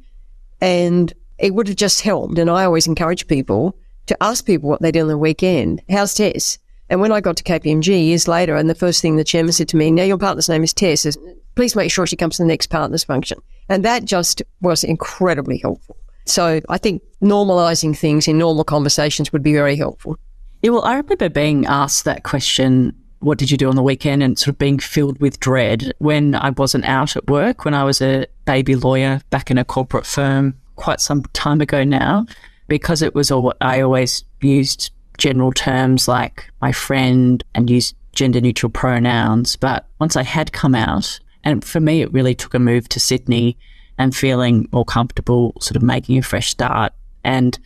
and 0.61 1.13
it 1.39 1.55
would 1.55 1.69
have 1.69 1.77
just 1.77 2.03
helped. 2.03 2.39
And 2.39 2.51
I 2.51 2.65
always 2.65 2.87
encourage 2.87 3.27
people 3.27 3.77
to 4.07 4.23
ask 4.23 4.45
people 4.45 4.69
what 4.69 4.83
they 4.83 4.91
did 4.91 5.03
on 5.03 5.09
the 5.09 5.19
weekend. 5.19 5.83
How's 5.89 6.15
Tess? 6.15 6.59
And 6.91 7.01
when 7.01 7.13
I 7.13 7.21
got 7.21 7.37
to 7.37 7.45
KPMG 7.45 8.07
years 8.07 8.29
later, 8.29 8.57
and 8.57 8.69
the 8.69 8.75
first 8.75 9.03
thing 9.03 9.17
the 9.17 9.25
chairman 9.25 9.53
said 9.53 9.69
to 9.69 9.77
me, 9.77 9.91
now 9.91 10.05
your 10.05 10.19
partner's 10.19 10.49
name 10.49 10.65
is 10.65 10.73
Tess, 10.73 11.05
is 11.05 11.19
please 11.55 11.77
make 11.77 11.91
sure 11.91 12.07
she 12.07 12.17
comes 12.17 12.37
to 12.37 12.43
the 12.43 12.49
next 12.49 12.69
partner's 12.69 13.05
function. 13.05 13.39
And 13.69 13.85
that 13.85 14.05
just 14.05 14.43
was 14.61 14.85
incredibly 14.85 15.59
helpful. 15.59 15.97
So 16.25 16.61
I 16.69 16.79
think 16.79 17.03
normalizing 17.23 17.97
things 17.97 18.29
in 18.29 18.39
normal 18.39 18.65
conversations 18.65 19.33
would 19.33 19.43
be 19.43 19.53
very 19.53 19.77
helpful. 19.77 20.17
Yeah, 20.63 20.71
well, 20.71 20.85
I 20.85 20.97
remember 20.97 21.29
being 21.29 21.67
asked 21.67 22.05
that 22.05 22.25
question 22.25 22.95
what 23.21 23.39
did 23.39 23.51
you 23.51 23.57
do 23.57 23.69
on 23.69 23.77
the 23.77 23.83
weekend 23.83 24.23
and 24.23 24.39
sort 24.39 24.49
of 24.49 24.59
being 24.59 24.79
filled 24.79 25.21
with 25.21 25.41
dread 25.41 25.93
when 25.99 26.35
I 26.35 26.51
wasn't 26.51 26.85
out 26.85 27.17
at 27.17 27.29
work, 27.29 27.65
when 27.65 27.75
I 27.75 27.85
was 27.85 28.01
a 28.01 28.27
baby 28.45 28.77
lawyer 28.77 29.21
back 29.31 29.51
in 29.51 29.59
a 29.59 29.65
corporate 29.65 30.07
firm 30.07 30.55
quite 30.77 31.01
some 31.01 31.23
time 31.33 31.61
ago 31.61 31.83
now, 31.83 32.27
because 32.69 33.03
it 33.03 33.15
was 33.15 33.31
all 33.31 33.53
I 33.61 33.81
always 33.81 34.23
used 34.41 34.91
general 35.19 35.53
terms 35.53 36.09
like 36.09 36.51
my 36.63 36.73
friend 36.73 37.45
and 37.55 37.69
use 37.69 37.95
gender 38.13 38.41
neutral 38.41 38.71
pronouns. 38.71 39.57
But 39.57 39.87
once 40.01 40.17
I 40.17 40.23
had 40.23 40.53
come 40.53 40.75
out, 40.75 41.21
and 41.45 41.65
for 41.65 41.81
me, 41.81 42.03
it 42.03 42.13
really 42.13 42.35
took 42.35 42.55
a 42.55 42.59
move 42.59 42.89
to 42.91 43.01
Sydney 43.01 43.57
and 43.99 44.15
feeling 44.15 44.69
more 44.73 44.85
comfortable, 44.85 45.55
sort 45.61 45.77
of 45.77 45.83
making 45.83 46.19
a 46.19 46.23
fresh 46.23 46.49
start. 46.49 46.93
And 47.25 47.59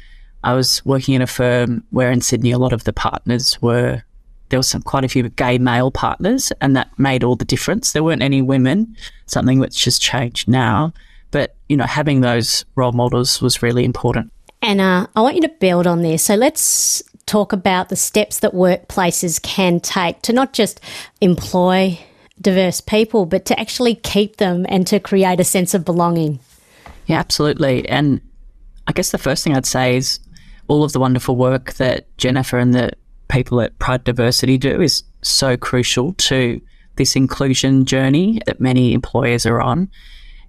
I 0.45 0.55
was 0.55 0.85
working 0.85 1.15
in 1.15 1.23
a 1.23 1.27
firm 1.27 1.85
where 1.91 2.11
in 2.11 2.21
Sydney, 2.21 2.51
a 2.51 2.59
lot 2.59 2.73
of 2.73 2.85
the 2.85 2.93
partners 2.93 3.61
were, 3.63 4.03
there 4.49 4.59
was 4.59 4.69
some 4.69 4.83
quite 4.83 5.05
a 5.05 5.09
few 5.09 5.29
gay 5.29 5.59
male 5.59 5.91
partners, 5.91 6.53
and 6.61 6.75
that 6.77 6.99
made 6.99 7.23
all 7.23 7.37
the 7.37 7.45
difference. 7.45 7.93
There 7.93 8.03
weren't 8.03 8.23
any 8.23 8.43
women, 8.43 8.97
something 9.27 9.59
which 9.59 9.85
has 9.85 9.99
changed 9.99 10.49
now. 10.49 10.93
But, 11.31 11.55
you 11.69 11.77
know, 11.77 11.85
having 11.85 12.21
those 12.21 12.65
role 12.77 12.93
models 12.93 13.41
was 13.41 13.63
really 13.63 13.85
important. 13.85 14.33
Anna, 14.61 15.09
I 15.17 15.21
want 15.23 15.35
you 15.35 15.43
to 15.43 15.49
build 15.49 15.87
on 15.87 16.03
this. 16.03 16.23
So 16.23 16.35
let's 16.35 17.03
talk 17.33 17.55
about 17.55 17.89
the 17.89 17.97
steps 17.97 18.41
that 18.41 18.53
workplaces 18.53 19.41
can 19.41 19.81
take 19.81 20.21
to 20.21 20.35
not 20.35 20.53
just 20.53 20.79
employ 21.23 21.99
diverse 22.39 22.83
people, 22.83 23.25
but 23.25 23.47
to 23.47 23.59
actually 23.59 23.95
keep 23.95 24.37
them 24.37 24.67
and 24.69 24.87
to 24.87 25.01
create 25.01 25.41
a 25.41 25.45
sense 25.45 25.73
of 25.73 25.83
belonging. 25.83 26.39
Yeah, 27.07 27.19
absolutely. 27.19 27.89
And 27.89 28.21
I 28.87 28.93
guess 28.93 29.13
the 29.13 29.19
first 29.19 29.45
thing 29.45 29.57
I'd 29.57 29.65
say 29.65 29.97
is 29.97 30.21
all 30.69 30.85
of 30.85 30.93
the 30.93 31.01
wonderful 31.01 31.35
work 31.35 31.73
that 31.75 32.07
Jennifer 32.19 32.59
and 32.59 32.75
the 32.75 32.91
people 33.29 33.63
at 33.63 33.79
Pride 33.79 34.05
Diversity 34.05 34.59
do 34.59 34.83
is 34.83 35.03
so 35.23 35.57
crucial 35.57 36.13
to 36.15 36.61
this 36.97 37.17
inclusion 37.17 37.87
journey 37.87 38.43
that 38.45 38.61
many 38.61 38.93
employers 38.93 39.47
are 39.47 39.63
on. 39.63 39.91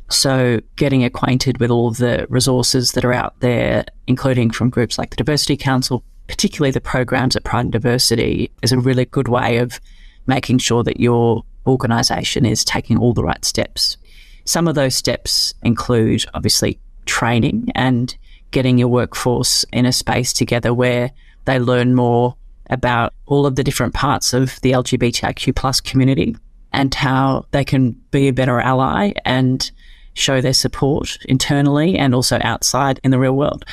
So, 0.10 0.60
getting 0.76 1.06
acquainted 1.06 1.60
with 1.62 1.72
all 1.72 1.88
of 1.88 1.98
the 1.98 2.28
resources 2.30 2.92
that 2.92 3.06
are 3.06 3.14
out 3.14 3.40
there, 3.40 3.86
including 4.06 4.52
from 4.52 4.70
groups 4.70 4.98
like 4.98 5.12
the 5.12 5.16
Diversity 5.16 5.56
Council, 5.56 6.04
particularly 6.28 6.72
the 6.72 6.82
programs 6.82 7.36
at 7.36 7.44
Pride 7.44 7.66
in 7.66 7.72
Diversity, 7.72 8.52
is 8.62 8.72
a 8.72 8.80
really 8.80 9.06
good 9.06 9.28
way 9.28 9.58
of 9.58 9.80
making 10.28 10.58
sure 10.58 10.84
that 10.84 11.00
your 11.00 11.44
organisation 11.68 12.46
is 12.46 12.64
taking 12.64 12.98
all 12.98 13.14
the 13.14 13.24
right 13.24 13.44
steps. 13.44 13.98
Some 14.46 14.68
of 14.68 14.76
those 14.76 14.96
steps 14.96 15.54
include 15.64 16.26
obviously 16.34 16.80
training 17.06 17.70
and 17.76 18.16
getting 18.52 18.78
your 18.78 18.88
workforce 18.88 19.66
in 19.72 19.86
a 19.86 19.92
space 19.92 20.34
together 20.34 20.74
where 20.74 21.12
they 21.46 21.60
learn 21.60 21.96
more 21.96 22.36
about 22.70 23.14
all 23.26 23.46
of 23.46 23.56
the 23.56 23.64
different 23.64 23.94
parts 23.94 24.34
of 24.34 24.60
the 24.62 24.72
LGBTIQ 24.72 25.56
plus 25.56 25.82
community 25.82 26.36
and 26.72 26.94
how 26.94 27.46
they 27.52 27.64
can 27.64 27.92
be 28.12 28.28
a 28.28 28.34
better 28.34 28.60
ally 28.60 29.14
and 29.26 29.72
show 30.14 30.42
their 30.42 30.54
support 30.54 31.18
internally 31.26 31.98
and 31.98 32.14
also 32.14 32.40
outside 32.42 33.00
in 33.04 33.12
the 33.12 33.20
real 33.20 33.36
world. 33.36 33.66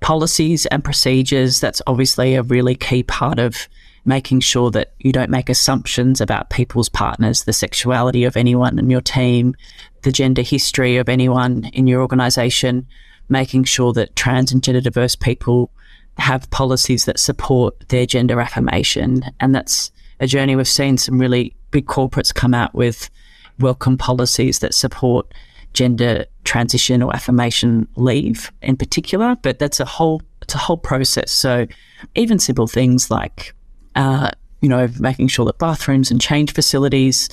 Policies 0.00 0.66
and 0.66 0.84
procedures, 0.84 1.60
that's 1.60 1.82
obviously 1.86 2.34
a 2.34 2.42
really 2.42 2.74
key 2.74 3.02
part 3.02 3.38
of 3.38 3.68
making 4.04 4.40
sure 4.40 4.70
that 4.70 4.92
you 5.00 5.12
don't 5.12 5.30
make 5.30 5.48
assumptions 5.48 6.20
about 6.20 6.48
people's 6.48 6.88
partners, 6.88 7.44
the 7.44 7.52
sexuality 7.52 8.24
of 8.24 8.36
anyone 8.36 8.78
in 8.78 8.88
your 8.88 9.00
team, 9.00 9.54
the 10.02 10.12
gender 10.12 10.42
history 10.42 10.96
of 10.96 11.08
anyone 11.08 11.64
in 11.72 11.88
your 11.88 12.00
organization, 12.00 12.86
making 13.28 13.64
sure 13.64 13.92
that 13.92 14.14
trans 14.14 14.52
and 14.52 14.62
gender 14.62 14.80
diverse 14.80 15.16
people 15.16 15.72
have 16.18 16.48
policies 16.50 17.04
that 17.04 17.18
support 17.18 17.88
their 17.88 18.06
gender 18.06 18.40
affirmation. 18.40 19.24
And 19.40 19.54
that's 19.54 19.90
a 20.20 20.26
journey 20.26 20.54
we've 20.56 20.68
seen 20.68 20.96
some 20.98 21.18
really 21.18 21.56
big 21.72 21.86
corporates 21.86 22.32
come 22.32 22.54
out 22.54 22.74
with 22.74 23.10
welcome 23.58 23.98
policies 23.98 24.60
that 24.60 24.74
support 24.74 25.32
gender 25.76 26.24
transition 26.44 27.02
or 27.02 27.14
affirmation 27.14 27.86
leave 27.96 28.50
in 28.62 28.76
particular, 28.76 29.36
but 29.42 29.58
that's 29.58 29.78
a 29.78 29.84
whole 29.84 30.22
it's 30.42 30.54
a 30.54 30.58
whole 30.58 30.78
process. 30.78 31.30
So 31.30 31.66
even 32.14 32.38
simple 32.38 32.66
things 32.66 33.10
like 33.10 33.54
uh, 33.94 34.30
you 34.62 34.68
know 34.68 34.88
making 34.98 35.28
sure 35.28 35.44
that 35.46 35.58
bathrooms 35.58 36.10
and 36.10 36.20
change 36.20 36.52
facilities 36.52 37.28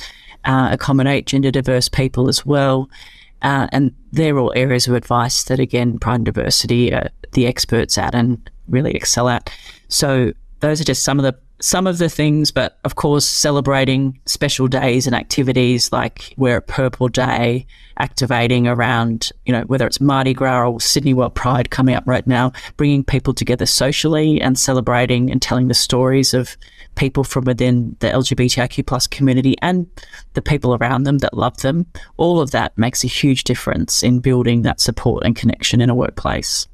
uh, 0.45 0.69
accommodate 0.71 1.25
gender 1.25 1.51
diverse 1.51 1.87
people 1.89 2.27
as 2.29 2.45
well. 2.45 2.89
Uh, 3.41 3.67
and 3.71 3.93
they're 4.11 4.37
all 4.37 4.53
areas 4.55 4.87
of 4.87 4.93
advice 4.93 5.43
that, 5.45 5.59
again, 5.59 5.99
Pride 5.99 6.15
in 6.15 6.23
Diversity 6.23 6.93
are 6.93 7.09
the 7.33 7.45
experts 7.45 7.97
at 7.97 8.15
and 8.15 8.49
really 8.69 8.93
excel 8.95 9.27
at. 9.27 9.49
So 9.89 10.31
those 10.61 10.79
are 10.79 10.85
just 10.85 11.03
some 11.03 11.19
of 11.19 11.23
the 11.23 11.37
some 11.63 11.87
of 11.87 11.97
the 11.97 12.09
things, 12.09 12.51
but 12.51 12.77
of 12.83 12.95
course, 12.95 13.25
celebrating 13.25 14.19
special 14.25 14.67
days 14.67 15.07
and 15.07 15.15
activities 15.15 15.93
like 15.93 16.33
we're 16.35 16.57
a 16.57 16.61
Purple 16.61 17.07
Day, 17.07 17.65
activating 17.97 18.67
around, 18.67 19.31
you 19.45 19.53
know, 19.53 19.61
whether 19.61 19.87
it's 19.87 20.01
Mardi 20.01 20.33
Gras 20.33 20.67
or 20.67 20.81
Sydney 20.81 21.13
World 21.13 21.35
Pride 21.35 21.69
coming 21.69 21.95
up 21.95 22.03
right 22.05 22.27
now, 22.27 22.51
bringing 22.75 23.01
people 23.01 23.33
together 23.33 23.65
socially 23.65 24.41
and 24.41 24.59
celebrating 24.59 25.31
and 25.31 25.41
telling 25.41 25.69
the 25.69 25.73
stories 25.73 26.33
of 26.33 26.57
people 26.95 27.23
from 27.23 27.45
within 27.45 27.95
the 27.99 28.09
LGBTIQ 28.09 28.85
plus 28.85 29.07
community 29.07 29.55
and 29.61 29.87
the 30.33 30.41
people 30.41 30.75
around 30.75 31.03
them 31.03 31.19
that 31.19 31.33
love 31.33 31.55
them. 31.61 31.85
All 32.17 32.41
of 32.41 32.51
that 32.51 32.77
makes 32.77 33.05
a 33.05 33.07
huge 33.07 33.45
difference 33.45 34.03
in 34.03 34.19
building 34.19 34.63
that 34.63 34.81
support 34.81 35.23
and 35.23 35.33
connection 35.33 35.79
in 35.79 35.89
a 35.89 35.95
workplace. 35.95 36.67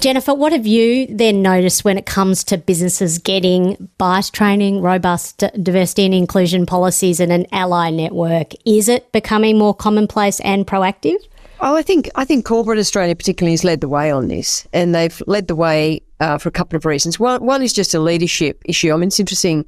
Jennifer, 0.00 0.34
what 0.34 0.52
have 0.52 0.66
you 0.66 1.06
then 1.06 1.42
noticed 1.42 1.84
when 1.84 1.96
it 1.96 2.06
comes 2.06 2.44
to 2.44 2.58
businesses 2.58 3.18
getting 3.18 3.88
bias 3.98 4.30
training, 4.30 4.82
robust 4.82 5.42
diversity 5.62 6.04
and 6.04 6.14
inclusion 6.14 6.66
policies, 6.66 7.18
and 7.20 7.32
an 7.32 7.46
ally 7.52 7.90
network? 7.90 8.52
Is 8.64 8.88
it 8.88 9.10
becoming 9.12 9.58
more 9.58 9.74
commonplace 9.74 10.40
and 10.40 10.66
proactive? 10.66 11.16
Oh, 11.60 11.76
I 11.76 11.82
think 11.82 12.10
I 12.14 12.24
think 12.24 12.44
corporate 12.44 12.78
Australia 12.78 13.16
particularly 13.16 13.52
has 13.52 13.64
led 13.64 13.80
the 13.80 13.88
way 13.88 14.10
on 14.10 14.28
this, 14.28 14.66
and 14.72 14.94
they've 14.94 15.22
led 15.26 15.48
the 15.48 15.56
way 15.56 16.02
uh, 16.20 16.36
for 16.38 16.48
a 16.48 16.52
couple 16.52 16.76
of 16.76 16.84
reasons. 16.84 17.18
One, 17.18 17.44
one 17.44 17.62
is 17.62 17.72
just 17.72 17.94
a 17.94 18.00
leadership 18.00 18.60
issue. 18.66 18.92
I 18.92 18.96
mean, 18.96 19.08
it's 19.08 19.20
interesting. 19.20 19.64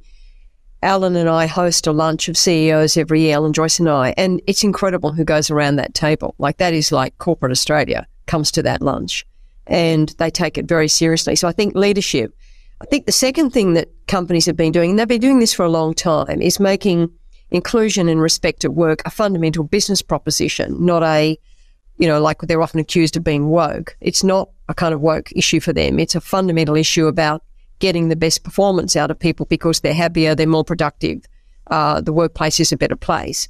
Alan 0.81 1.17
and 1.17 1.27
I 1.27 1.45
host 1.45 1.87
a 1.87 1.91
lunch 1.91 2.29
of 2.29 2.37
CEOs 2.37 2.95
every 2.95 3.21
year, 3.21 3.35
Alan 3.35 3.51
Joyce 3.51 3.79
and 3.79 3.89
I, 3.89 4.13
and 4.15 4.41
it's 4.47 4.63
incredible 4.63 5.11
who 5.11 5.25
goes 5.25 5.49
around 5.49 5.75
that 5.75 5.93
table. 5.93 6.35
Like 6.37 6.57
that 6.57 6.73
is 6.73 6.91
like 6.91 7.17
corporate 7.17 7.51
Australia 7.51 8.07
comes 8.27 8.49
to 8.51 8.63
that 8.63 8.81
lunch 8.81 9.25
and 9.69 10.09
they 10.17 10.29
take 10.29 10.57
it 10.57 10.67
very 10.67 10.87
seriously. 10.87 11.35
So 11.35 11.47
I 11.47 11.53
think 11.53 11.75
leadership. 11.75 12.35
I 12.81 12.85
think 12.85 13.05
the 13.05 13.11
second 13.11 13.51
thing 13.51 13.73
that 13.75 13.89
companies 14.07 14.45
have 14.45 14.57
been 14.57 14.71
doing, 14.71 14.91
and 14.91 14.99
they've 14.99 15.07
been 15.07 15.21
doing 15.21 15.39
this 15.39 15.53
for 15.53 15.63
a 15.63 15.69
long 15.69 15.93
time, 15.93 16.41
is 16.41 16.59
making 16.59 17.11
inclusion 17.51 18.09
and 18.09 18.21
respect 18.21 18.65
at 18.65 18.73
work 18.73 19.01
a 19.05 19.09
fundamental 19.09 19.63
business 19.63 20.01
proposition, 20.01 20.85
not 20.85 21.03
a, 21.03 21.37
you 21.97 22.07
know, 22.07 22.21
like 22.21 22.39
they're 22.41 22.61
often 22.61 22.79
accused 22.79 23.15
of 23.17 23.23
being 23.23 23.49
woke. 23.49 23.95
It's 24.01 24.23
not 24.23 24.49
a 24.69 24.73
kind 24.73 24.93
of 24.93 25.01
woke 25.01 25.31
issue 25.33 25.59
for 25.59 25.73
them. 25.73 25.99
It's 25.99 26.15
a 26.15 26.21
fundamental 26.21 26.75
issue 26.75 27.07
about 27.07 27.43
getting 27.79 28.09
the 28.09 28.15
best 28.15 28.43
performance 28.43 28.95
out 28.95 29.11
of 29.11 29.19
people 29.19 29.45
because 29.45 29.81
they're 29.81 29.93
happier, 29.93 30.33
they're 30.33 30.47
more 30.47 30.63
productive, 30.63 31.21
uh, 31.67 32.01
the 32.01 32.13
workplace 32.13 32.59
is 32.59 32.71
a 32.71 32.77
better 32.77 32.95
place. 32.95 33.47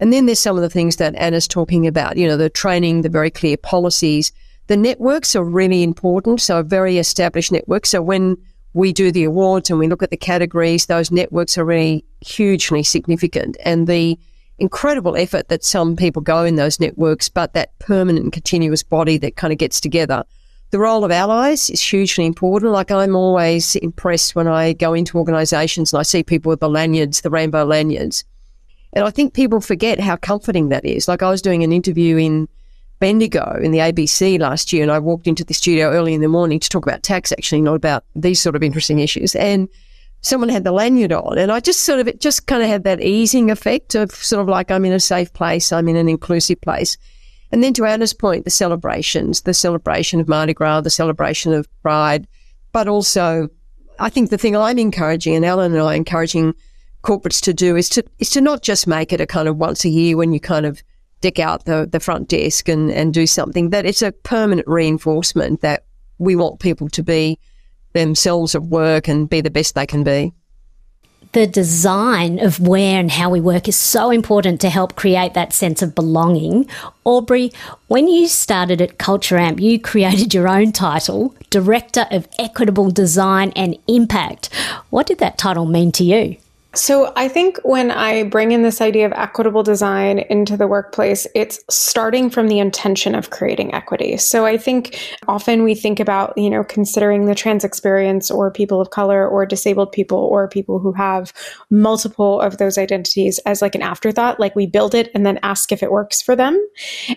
And 0.00 0.12
then 0.12 0.26
there's 0.26 0.38
some 0.40 0.56
of 0.56 0.62
the 0.62 0.70
things 0.70 0.96
that 0.96 1.14
Anna's 1.14 1.46
talking 1.46 1.86
about, 1.86 2.16
you 2.16 2.26
know, 2.26 2.36
the 2.36 2.50
training, 2.50 3.02
the 3.02 3.08
very 3.08 3.30
clear 3.30 3.56
policies, 3.56 4.32
the 4.66 4.76
networks 4.76 5.36
are 5.36 5.44
really 5.44 5.82
important. 5.82 6.40
So 6.40 6.58
a 6.58 6.62
very 6.62 6.98
established 6.98 7.52
network. 7.52 7.86
So 7.86 8.00
when 8.00 8.36
we 8.74 8.92
do 8.92 9.12
the 9.12 9.24
awards 9.24 9.70
and 9.70 9.78
we 9.78 9.88
look 9.88 10.02
at 10.02 10.10
the 10.10 10.16
categories, 10.16 10.86
those 10.86 11.10
networks 11.10 11.58
are 11.58 11.64
really 11.64 12.04
hugely 12.20 12.82
significant. 12.82 13.56
And 13.64 13.86
the 13.86 14.18
incredible 14.58 15.16
effort 15.16 15.48
that 15.48 15.64
some 15.64 15.96
people 15.96 16.22
go 16.22 16.44
in 16.44 16.56
those 16.56 16.80
networks, 16.80 17.28
but 17.28 17.52
that 17.54 17.78
permanent 17.80 18.32
continuous 18.32 18.82
body 18.82 19.18
that 19.18 19.36
kind 19.36 19.52
of 19.52 19.58
gets 19.58 19.80
together. 19.80 20.24
The 20.70 20.78
role 20.78 21.04
of 21.04 21.10
allies 21.10 21.68
is 21.68 21.82
hugely 21.82 22.24
important. 22.24 22.72
Like 22.72 22.90
I'm 22.90 23.14
always 23.14 23.76
impressed 23.76 24.34
when 24.34 24.48
I 24.48 24.72
go 24.72 24.94
into 24.94 25.18
organizations 25.18 25.92
and 25.92 26.00
I 26.00 26.02
see 26.02 26.22
people 26.22 26.48
with 26.48 26.60
the 26.60 26.70
lanyards, 26.70 27.20
the 27.20 27.30
rainbow 27.30 27.64
lanyards. 27.64 28.24
And 28.94 29.04
I 29.04 29.10
think 29.10 29.34
people 29.34 29.60
forget 29.60 30.00
how 30.00 30.16
comforting 30.16 30.70
that 30.70 30.84
is. 30.84 31.08
Like 31.08 31.22
I 31.22 31.30
was 31.30 31.42
doing 31.42 31.62
an 31.62 31.72
interview 31.72 32.16
in 32.16 32.48
Bendigo 33.02 33.58
in 33.60 33.72
the 33.72 33.80
ABC 33.80 34.38
last 34.38 34.72
year, 34.72 34.84
and 34.84 34.92
I 34.92 35.00
walked 35.00 35.26
into 35.26 35.42
the 35.42 35.54
studio 35.54 35.90
early 35.90 36.14
in 36.14 36.20
the 36.20 36.28
morning 36.28 36.60
to 36.60 36.68
talk 36.68 36.86
about 36.86 37.02
tax, 37.02 37.32
actually, 37.32 37.60
not 37.60 37.74
about 37.74 38.04
these 38.14 38.40
sort 38.40 38.54
of 38.54 38.62
interesting 38.62 39.00
issues. 39.00 39.34
And 39.34 39.68
someone 40.20 40.48
had 40.48 40.62
the 40.62 40.70
lanyard 40.70 41.10
on, 41.10 41.36
and 41.36 41.50
I 41.50 41.58
just 41.58 41.80
sort 41.80 41.98
of, 41.98 42.06
it 42.06 42.20
just 42.20 42.46
kind 42.46 42.62
of 42.62 42.68
had 42.68 42.84
that 42.84 43.00
easing 43.00 43.50
effect 43.50 43.96
of 43.96 44.12
sort 44.12 44.40
of 44.40 44.48
like 44.48 44.70
I'm 44.70 44.84
in 44.84 44.92
a 44.92 45.00
safe 45.00 45.32
place, 45.32 45.72
I'm 45.72 45.88
in 45.88 45.96
an 45.96 46.08
inclusive 46.08 46.60
place. 46.60 46.96
And 47.50 47.64
then 47.64 47.74
to 47.74 47.86
Anna's 47.86 48.14
point, 48.14 48.44
the 48.44 48.50
celebrations, 48.50 49.40
the 49.40 49.52
celebration 49.52 50.20
of 50.20 50.28
Mardi 50.28 50.54
Gras, 50.54 50.82
the 50.82 50.88
celebration 50.88 51.52
of 51.52 51.66
Pride, 51.82 52.28
but 52.70 52.86
also 52.86 53.48
I 53.98 54.10
think 54.10 54.30
the 54.30 54.38
thing 54.38 54.56
I'm 54.56 54.78
encouraging 54.78 55.34
and 55.34 55.44
Ellen 55.44 55.72
and 55.72 55.82
I 55.82 55.94
are 55.94 55.96
encouraging 55.96 56.54
corporates 57.02 57.40
to 57.42 57.52
do 57.52 57.74
is 57.74 57.88
to 57.88 58.04
is 58.20 58.30
to 58.30 58.40
not 58.40 58.62
just 58.62 58.86
make 58.86 59.12
it 59.12 59.20
a 59.20 59.26
kind 59.26 59.48
of 59.48 59.56
once 59.56 59.84
a 59.84 59.88
year 59.88 60.16
when 60.16 60.32
you 60.32 60.38
kind 60.38 60.64
of 60.64 60.84
deck 61.22 61.38
out 61.38 61.64
the, 61.64 61.88
the 61.90 62.00
front 62.00 62.28
desk 62.28 62.68
and, 62.68 62.90
and 62.90 63.14
do 63.14 63.26
something 63.26 63.70
that 63.70 63.86
it's 63.86 64.02
a 64.02 64.12
permanent 64.12 64.68
reinforcement 64.68 65.62
that 65.62 65.84
we 66.18 66.36
want 66.36 66.60
people 66.60 66.88
to 66.90 67.02
be 67.02 67.38
themselves 67.94 68.54
at 68.54 68.62
work 68.62 69.08
and 69.08 69.30
be 69.30 69.40
the 69.40 69.50
best 69.50 69.74
they 69.74 69.86
can 69.86 70.04
be 70.04 70.32
the 71.32 71.46
design 71.46 72.38
of 72.38 72.60
where 72.60 73.00
and 73.00 73.10
how 73.10 73.30
we 73.30 73.40
work 73.40 73.66
is 73.66 73.76
so 73.76 74.10
important 74.10 74.60
to 74.60 74.68
help 74.68 74.96
create 74.96 75.34
that 75.34 75.52
sense 75.52 75.80
of 75.80 75.94
belonging. 75.94 76.68
Aubrey, 77.04 77.52
when 77.88 78.06
you 78.06 78.28
started 78.28 78.82
at 78.82 78.98
Culture 78.98 79.38
Amp, 79.38 79.58
you 79.58 79.80
created 79.80 80.34
your 80.34 80.46
own 80.46 80.72
title, 80.72 81.34
Director 81.48 82.06
of 82.10 82.28
Equitable 82.38 82.90
Design 82.90 83.50
and 83.56 83.78
Impact. 83.88 84.52
What 84.90 85.06
did 85.06 85.18
that 85.18 85.38
title 85.38 85.64
mean 85.64 85.90
to 85.92 86.04
you? 86.04 86.36
So, 86.74 87.12
I 87.16 87.28
think 87.28 87.58
when 87.64 87.90
I 87.90 88.22
bring 88.22 88.52
in 88.52 88.62
this 88.62 88.80
idea 88.80 89.04
of 89.04 89.12
equitable 89.12 89.62
design 89.62 90.20
into 90.30 90.56
the 90.56 90.66
workplace, 90.66 91.26
it's 91.34 91.60
starting 91.68 92.30
from 92.30 92.48
the 92.48 92.58
intention 92.58 93.14
of 93.14 93.28
creating 93.28 93.74
equity. 93.74 94.16
So, 94.16 94.46
I 94.46 94.56
think 94.56 94.98
often 95.28 95.64
we 95.64 95.74
think 95.74 96.00
about, 96.00 96.32
you 96.38 96.48
know, 96.48 96.64
considering 96.64 97.26
the 97.26 97.34
trans 97.34 97.62
experience 97.62 98.30
or 98.30 98.50
people 98.50 98.80
of 98.80 98.88
color 98.88 99.28
or 99.28 99.44
disabled 99.44 99.92
people 99.92 100.16
or 100.18 100.48
people 100.48 100.78
who 100.78 100.92
have 100.92 101.34
multiple 101.68 102.40
of 102.40 102.56
those 102.56 102.78
identities 102.78 103.38
as 103.40 103.60
like 103.60 103.74
an 103.74 103.82
afterthought, 103.82 104.40
like 104.40 104.56
we 104.56 104.66
build 104.66 104.94
it 104.94 105.10
and 105.14 105.26
then 105.26 105.38
ask 105.42 105.72
if 105.72 105.82
it 105.82 105.92
works 105.92 106.22
for 106.22 106.34
them. 106.34 106.58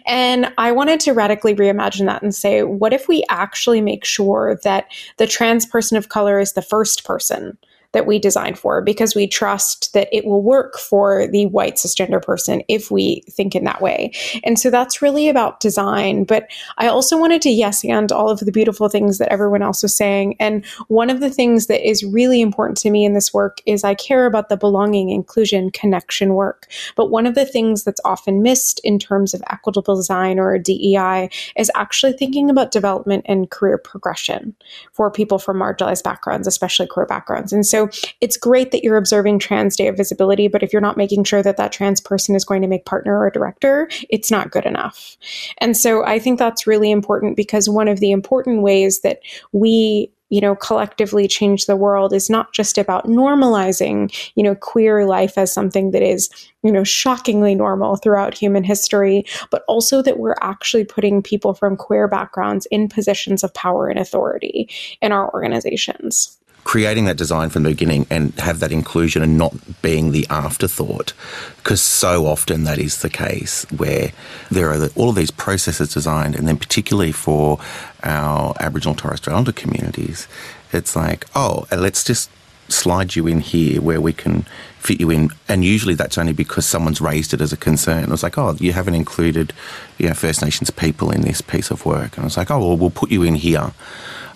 And 0.05 0.51
I 0.57 0.73
wanted 0.73 0.99
to 1.01 1.13
radically 1.13 1.55
reimagine 1.55 2.07
that 2.07 2.21
and 2.21 2.35
say, 2.35 2.63
what 2.63 2.91
if 2.91 3.07
we 3.07 3.23
actually 3.29 3.79
make 3.79 4.03
sure 4.03 4.59
that 4.65 4.91
the 5.15 5.27
trans 5.27 5.65
person 5.65 5.97
of 5.97 6.09
color 6.09 6.39
is 6.39 6.53
the 6.53 6.61
first 6.61 7.05
person? 7.05 7.57
That 7.95 8.05
we 8.05 8.19
design 8.19 8.53
for 8.55 8.81
because 8.81 9.15
we 9.15 9.25
trust 9.25 9.93
that 9.93 10.09
it 10.11 10.25
will 10.25 10.43
work 10.43 10.77
for 10.77 11.27
the 11.27 11.45
white 11.45 11.75
cisgender 11.75 12.21
person 12.21 12.61
if 12.67 12.91
we 12.91 13.23
think 13.29 13.55
in 13.55 13.63
that 13.63 13.81
way. 13.81 14.11
And 14.43 14.59
so 14.59 14.69
that's 14.69 15.01
really 15.01 15.29
about 15.29 15.61
design. 15.61 16.25
But 16.25 16.47
I 16.77 16.87
also 16.87 17.17
wanted 17.17 17.41
to 17.43 17.49
yes 17.49 17.85
and 17.85 18.11
all 18.11 18.29
of 18.29 18.41
the 18.41 18.51
beautiful 18.51 18.89
things 18.89 19.17
that 19.17 19.31
everyone 19.31 19.61
else 19.61 19.81
was 19.81 19.95
saying. 19.95 20.35
And 20.41 20.65
one 20.89 21.09
of 21.09 21.21
the 21.21 21.29
things 21.29 21.67
that 21.67 21.87
is 21.87 22.03
really 22.03 22.41
important 22.41 22.77
to 22.79 22.89
me 22.89 23.05
in 23.05 23.13
this 23.13 23.33
work 23.33 23.59
is 23.65 23.85
I 23.85 23.95
care 23.95 24.25
about 24.25 24.49
the 24.49 24.57
belonging, 24.57 25.09
inclusion, 25.09 25.71
connection 25.71 26.33
work. 26.33 26.67
But 26.97 27.11
one 27.11 27.25
of 27.25 27.35
the 27.35 27.45
things 27.45 27.85
that's 27.85 28.01
often 28.03 28.41
missed 28.41 28.81
in 28.83 28.99
terms 28.99 29.33
of 29.33 29.41
equitable 29.49 29.95
design 29.95 30.37
or 30.37 30.57
DEI 30.57 31.29
is 31.55 31.71
actually 31.75 32.11
thinking 32.13 32.49
about 32.49 32.71
development 32.71 33.23
and 33.25 33.49
career 33.49 33.77
progression 33.77 34.53
for 34.91 35.09
people 35.09 35.39
from 35.39 35.59
marginalized 35.59 36.03
backgrounds, 36.03 36.45
especially 36.45 36.87
queer 36.87 37.05
backgrounds. 37.05 37.53
And 37.53 37.65
so 37.65 37.84
it's 38.21 38.37
great 38.37 38.71
that 38.71 38.83
you're 38.83 38.97
observing 38.97 39.39
trans 39.39 39.75
day 39.75 39.87
of 39.87 39.97
visibility, 39.97 40.47
but 40.47 40.63
if 40.63 40.71
you're 40.71 40.81
not 40.81 40.97
making 40.97 41.23
sure 41.23 41.43
that 41.43 41.57
that 41.57 41.71
trans 41.71 42.01
person 42.01 42.35
is 42.35 42.45
going 42.45 42.61
to 42.61 42.67
make 42.67 42.85
partner 42.85 43.19
or 43.19 43.29
director, 43.29 43.89
it's 44.09 44.31
not 44.31 44.51
good 44.51 44.65
enough. 44.65 45.17
And 45.59 45.75
so 45.75 46.05
I 46.05 46.19
think 46.19 46.39
that's 46.39 46.67
really 46.67 46.91
important 46.91 47.35
because 47.35 47.69
one 47.69 47.87
of 47.87 47.99
the 47.99 48.11
important 48.11 48.61
ways 48.61 49.01
that 49.01 49.19
we 49.51 50.11
you 50.29 50.41
know 50.41 50.55
collectively 50.55 51.27
change 51.27 51.65
the 51.65 51.75
world 51.75 52.13
is 52.13 52.29
not 52.29 52.51
just 52.53 52.77
about 52.77 53.05
normalizing 53.05 54.13
you 54.35 54.43
know 54.43 54.55
queer 54.55 55.05
life 55.05 55.37
as 55.37 55.53
something 55.53 55.91
that 55.91 56.01
is 56.01 56.29
you 56.63 56.71
know 56.71 56.83
shockingly 56.83 57.53
normal 57.53 57.95
throughout 57.95 58.33
human 58.33 58.63
history 58.63 59.23
but 59.51 59.63
also 59.67 60.01
that 60.01 60.19
we're 60.19 60.35
actually 60.41 60.83
putting 60.83 61.21
people 61.21 61.53
from 61.53 61.77
queer 61.77 62.07
backgrounds 62.07 62.65
in 62.71 62.89
positions 62.89 63.43
of 63.43 63.53
power 63.53 63.87
and 63.87 63.99
authority 63.99 64.69
in 65.01 65.11
our 65.11 65.31
organizations 65.33 66.39
creating 66.65 67.05
that 67.05 67.15
design 67.15 67.49
from 67.49 67.63
the 67.63 67.69
beginning 67.69 68.05
and 68.09 68.33
have 68.39 68.59
that 68.59 68.71
inclusion 68.71 69.21
and 69.21 69.37
not 69.37 69.53
being 69.81 70.11
the 70.11 70.27
afterthought. 70.29 71.13
Because 71.57 71.79
so 71.79 72.25
often 72.25 72.65
that 72.65 72.79
is 72.79 73.01
the 73.01 73.09
case 73.09 73.65
where 73.71 74.11
there 74.51 74.69
are 74.71 74.77
the, 74.77 74.91
all 74.95 75.09
of 75.09 75.15
these 75.15 75.31
processes 75.31 75.93
designed, 75.93 76.35
and 76.35 76.47
then 76.47 76.57
particularly 76.57 77.11
for 77.11 77.59
our 78.03 78.55
Aboriginal 78.59 78.95
Torres 78.95 79.19
Strait 79.19 79.33
Islander 79.33 79.53
communities, 79.53 80.27
it's 80.73 80.95
like, 80.95 81.25
oh, 81.35 81.65
let's 81.71 82.03
just 82.03 82.29
slide 82.69 83.15
you 83.15 83.27
in 83.27 83.39
here 83.39 83.81
where 83.81 84.01
we 84.01 84.13
can 84.13 84.45
fit 84.79 84.99
you 84.99 85.09
in. 85.09 85.29
And 85.47 85.63
usually 85.63 85.95
that's 85.95 86.17
only 86.17 86.33
because 86.33 86.65
someone's 86.65 87.01
raised 87.01 87.33
it 87.33 87.41
as 87.41 87.53
a 87.53 87.57
concern. 87.57 88.03
It 88.03 88.09
was 88.09 88.23
like, 88.23 88.37
oh, 88.37 88.55
you 88.59 88.73
haven't 88.73 88.95
included 88.95 89.53
you 89.97 90.07
know, 90.07 90.13
First 90.13 90.41
Nations 90.41 90.69
people 90.69 91.11
in 91.11 91.21
this 91.21 91.41
piece 91.41 91.71
of 91.71 91.85
work. 91.85 92.15
And 92.15 92.23
I 92.23 92.25
was 92.25 92.37
like, 92.37 92.51
oh, 92.51 92.59
well, 92.59 92.77
we'll 92.77 92.89
put 92.89 93.11
you 93.11 93.23
in 93.23 93.35
here 93.35 93.73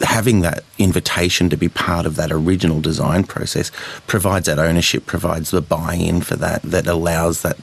having 0.01 0.41
that 0.41 0.63
invitation 0.77 1.49
to 1.49 1.57
be 1.57 1.69
part 1.69 2.05
of 2.05 2.15
that 2.15 2.31
original 2.31 2.81
design 2.81 3.23
process 3.23 3.71
provides 4.07 4.45
that 4.45 4.59
ownership, 4.59 5.05
provides 5.05 5.51
the 5.51 5.61
buy-in 5.61 6.21
for 6.21 6.35
that, 6.35 6.61
that 6.61 6.87
allows 6.87 7.41
that 7.41 7.57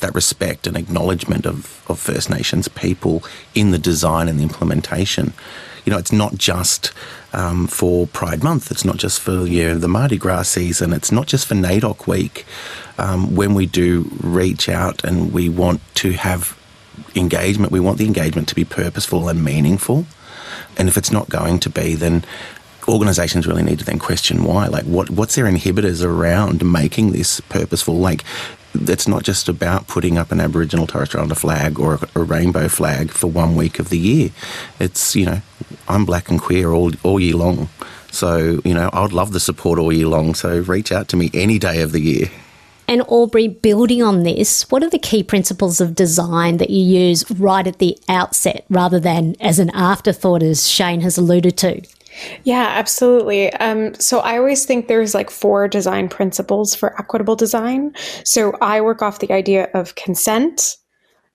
that 0.00 0.14
respect 0.14 0.66
and 0.66 0.76
acknowledgement 0.76 1.46
of, 1.46 1.82
of 1.88 1.98
First 1.98 2.28
Nations 2.28 2.68
people 2.68 3.24
in 3.54 3.70
the 3.70 3.78
design 3.78 4.28
and 4.28 4.38
the 4.38 4.42
implementation. 4.42 5.32
You 5.84 5.92
know, 5.92 5.98
it's 5.98 6.12
not 6.12 6.34
just 6.36 6.92
um, 7.32 7.66
for 7.66 8.06
Pride 8.06 8.42
Month. 8.42 8.70
It's 8.70 8.84
not 8.84 8.96
just 8.96 9.20
for 9.20 9.46
you 9.46 9.64
know, 9.64 9.78
the 9.78 9.88
Mardi 9.88 10.16
Gras 10.16 10.44
season. 10.44 10.92
It's 10.92 11.12
not 11.12 11.26
just 11.26 11.46
for 11.46 11.54
NAIDOC 11.54 12.06
Week. 12.06 12.46
Um, 12.96 13.34
when 13.34 13.54
we 13.54 13.66
do 13.66 14.10
reach 14.20 14.68
out 14.68 15.04
and 15.04 15.32
we 15.32 15.48
want 15.48 15.80
to 15.96 16.12
have 16.12 16.58
engagement, 17.14 17.72
we 17.72 17.80
want 17.80 17.98
the 17.98 18.06
engagement 18.06 18.48
to 18.48 18.54
be 18.54 18.64
purposeful 18.64 19.28
and 19.28 19.44
meaningful. 19.44 20.06
And 20.76 20.88
if 20.88 20.96
it's 20.96 21.10
not 21.10 21.28
going 21.28 21.58
to 21.60 21.70
be, 21.70 21.94
then 21.94 22.24
organizations 22.88 23.46
really 23.46 23.62
need 23.62 23.78
to 23.78 23.84
then 23.84 23.98
question 23.98 24.44
why. 24.44 24.66
Like, 24.66 24.84
what 24.84 25.10
what's 25.10 25.34
their 25.34 25.46
inhibitors 25.46 26.04
around 26.04 26.64
making 26.64 27.12
this 27.12 27.40
purposeful? 27.40 27.96
Like, 27.98 28.24
it's 28.74 29.08
not 29.08 29.22
just 29.22 29.48
about 29.48 29.86
putting 29.86 30.18
up 30.18 30.32
an 30.32 30.40
Aboriginal 30.40 30.86
Torres 30.86 31.08
Strait 31.08 31.20
Islander 31.20 31.34
flag 31.34 31.78
or 31.78 31.94
a, 31.94 32.20
a, 32.20 32.22
rainbow 32.22 32.68
flag 32.68 33.10
for 33.10 33.28
one 33.28 33.54
week 33.54 33.78
of 33.78 33.88
the 33.88 33.98
year. 33.98 34.30
It's 34.80 35.14
you 35.14 35.26
know, 35.26 35.42
I'm 35.88 36.04
black 36.04 36.28
and 36.30 36.40
queer 36.40 36.72
all 36.72 36.92
all 37.02 37.20
year 37.20 37.36
long. 37.36 37.68
So 38.10 38.60
you 38.64 38.74
know, 38.74 38.90
I'd 38.92 39.12
love 39.12 39.32
the 39.32 39.40
support 39.40 39.78
all 39.78 39.92
year 39.92 40.08
long. 40.08 40.34
So 40.34 40.60
reach 40.60 40.92
out 40.92 41.08
to 41.08 41.16
me 41.16 41.30
any 41.32 41.58
day 41.58 41.82
of 41.82 41.92
the 41.92 42.00
year. 42.00 42.30
And 42.86 43.02
Aubrey, 43.08 43.48
building 43.48 44.02
on 44.02 44.24
this, 44.24 44.70
what 44.70 44.82
are 44.82 44.90
the 44.90 44.98
key 44.98 45.22
principles 45.22 45.80
of 45.80 45.94
design 45.94 46.58
that 46.58 46.68
you 46.68 46.84
use 46.84 47.28
right 47.30 47.66
at 47.66 47.78
the 47.78 47.98
outset 48.10 48.66
rather 48.68 49.00
than 49.00 49.36
as 49.40 49.58
an 49.58 49.70
afterthought, 49.70 50.42
as 50.42 50.68
Shane 50.68 51.00
has 51.00 51.16
alluded 51.16 51.56
to? 51.58 51.80
Yeah, 52.44 52.66
absolutely. 52.68 53.52
Um, 53.54 53.94
so 53.94 54.20
I 54.20 54.38
always 54.38 54.64
think 54.64 54.88
there's 54.88 55.14
like 55.14 55.30
four 55.30 55.68
design 55.68 56.08
principles 56.08 56.74
for 56.74 56.98
equitable 56.98 57.36
design. 57.36 57.92
So 58.24 58.52
I 58.60 58.80
work 58.80 59.02
off 59.02 59.18
the 59.18 59.32
idea 59.32 59.68
of 59.74 59.94
consent, 59.96 60.76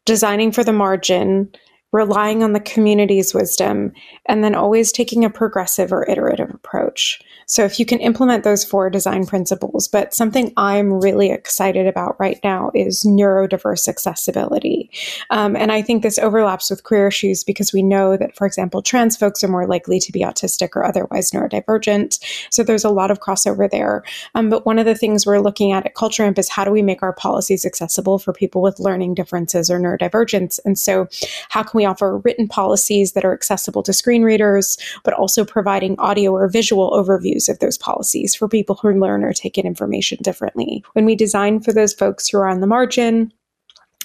designing 0.06 0.52
for 0.52 0.64
the 0.64 0.74
margin, 0.74 1.52
relying 1.92 2.44
on 2.44 2.54
the 2.54 2.60
community's 2.60 3.34
wisdom, 3.34 3.92
and 4.28 4.44
then 4.44 4.56
always 4.56 4.92
taking 4.92 5.26
a 5.26 5.30
progressive 5.30 5.92
or 5.92 6.08
iterative 6.10 6.50
approach. 6.54 7.20
So 7.48 7.66
if 7.66 7.80
you 7.80 7.86
can 7.86 8.00
implement 8.00 8.44
those 8.44 8.64
four 8.64 8.92
design 8.92 9.26
principles, 9.26 9.88
but 9.88 10.14
something 10.14 10.54
I'm 10.56 10.94
really 10.94 11.32
excited 11.32 11.88
about 11.88 12.16
right 12.20 12.40
now 12.44 12.70
is 12.76 13.04
neurodiverse 13.04 13.88
accessibility. 13.88 14.92
Um, 15.32 15.56
and 15.56 15.72
I 15.72 15.82
think 15.82 16.04
this 16.04 16.20
overlaps 16.20 16.70
with 16.70 16.84
queer 16.84 17.08
issues 17.08 17.44
because 17.44 17.74
we 17.74 17.82
know 17.82 18.18
that, 18.18 18.36
for 18.36 18.46
example, 18.46 18.84
trans 18.84 19.18
folks 19.18 19.44
are 19.44 19.48
more 19.48 19.66
likely 19.66 20.00
to 20.00 20.12
be 20.12 20.20
autistic 20.20 20.76
or 20.76 20.86
otherwise 20.86 21.32
neurodivergent. 21.32 22.20
So 22.52 22.62
there's 22.62 22.84
a 22.84 22.92
lot 22.92 23.10
of 23.10 23.20
crossover 23.20 23.68
there. 23.68 24.04
Um, 24.36 24.50
but 24.50 24.68
one 24.68 24.78
of 24.78 24.86
the 24.86 24.94
things 24.94 25.26
we're 25.26 25.40
looking 25.40 25.72
at 25.72 25.88
at 25.88 25.96
Culture 25.96 26.24
Amp 26.24 26.38
is 26.38 26.50
how 26.50 26.66
do 26.66 26.72
we 26.72 26.84
make 26.84 27.02
our 27.02 27.14
policies 27.14 27.66
accessible 27.66 28.20
for 28.20 28.32
people 28.32 28.62
with 28.62 28.80
learning 28.80 29.16
differences 29.16 29.72
or 29.72 29.80
neurodivergence? 29.80 30.60
And 30.66 30.78
so 30.78 31.08
how 31.50 31.64
can 31.64 31.79
we 31.80 31.86
offer 31.86 32.18
written 32.18 32.48
policies 32.48 33.14
that 33.14 33.26
are 33.26 33.34
accessible 33.34 33.82
to 33.84 33.94
screen 33.94 34.24
readers, 34.24 34.78
but 35.04 35.14
also 35.14 35.46
providing 35.46 35.98
audio 35.98 36.32
or 36.32 36.48
visual 36.50 36.92
overviews 36.92 37.48
of 37.48 37.60
those 37.60 37.78
policies 37.78 38.36
for 38.36 38.48
people 38.48 38.76
who 38.76 39.00
learn 39.00 39.24
or 39.24 39.34
take 39.34 39.58
in 39.58 39.66
information 39.66 40.18
differently. 40.22 40.84
When 40.94 41.06
we 41.06 41.16
design 41.16 41.62
for 41.62 41.72
those 41.72 41.94
folks 41.94 42.28
who 42.28 42.38
are 42.38 42.48
on 42.48 42.60
the 42.60 42.68
margin, 42.68 43.32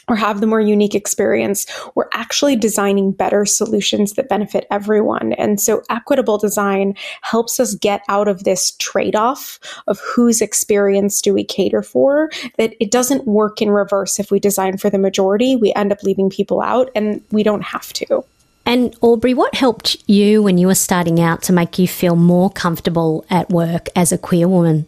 or 0.08 0.16
have 0.16 0.40
the 0.40 0.46
more 0.46 0.60
unique 0.60 0.94
experience, 0.94 1.66
we're 1.94 2.08
actually 2.12 2.56
designing 2.56 3.12
better 3.12 3.44
solutions 3.44 4.12
that 4.12 4.28
benefit 4.28 4.66
everyone. 4.70 5.32
And 5.34 5.60
so 5.60 5.82
equitable 5.90 6.38
design 6.38 6.94
helps 7.22 7.58
us 7.58 7.74
get 7.74 8.02
out 8.08 8.28
of 8.28 8.44
this 8.44 8.72
trade 8.78 9.16
off 9.16 9.58
of 9.86 10.00
whose 10.00 10.40
experience 10.40 11.20
do 11.20 11.34
we 11.34 11.44
cater 11.44 11.82
for, 11.82 12.30
that 12.58 12.74
it 12.80 12.90
doesn't 12.90 13.26
work 13.26 13.62
in 13.62 13.70
reverse. 13.70 14.18
If 14.18 14.30
we 14.30 14.38
design 14.38 14.78
for 14.78 14.90
the 14.90 14.98
majority, 14.98 15.56
we 15.56 15.72
end 15.74 15.92
up 15.92 16.02
leaving 16.02 16.30
people 16.30 16.60
out 16.60 16.90
and 16.94 17.22
we 17.30 17.42
don't 17.42 17.62
have 17.62 17.92
to. 17.94 18.24
And 18.66 18.96
Aubrey, 19.02 19.34
what 19.34 19.54
helped 19.54 19.96
you 20.08 20.42
when 20.42 20.56
you 20.56 20.68
were 20.68 20.74
starting 20.74 21.20
out 21.20 21.42
to 21.42 21.52
make 21.52 21.78
you 21.78 21.86
feel 21.86 22.16
more 22.16 22.48
comfortable 22.48 23.26
at 23.28 23.50
work 23.50 23.88
as 23.94 24.10
a 24.10 24.18
queer 24.18 24.48
woman? 24.48 24.86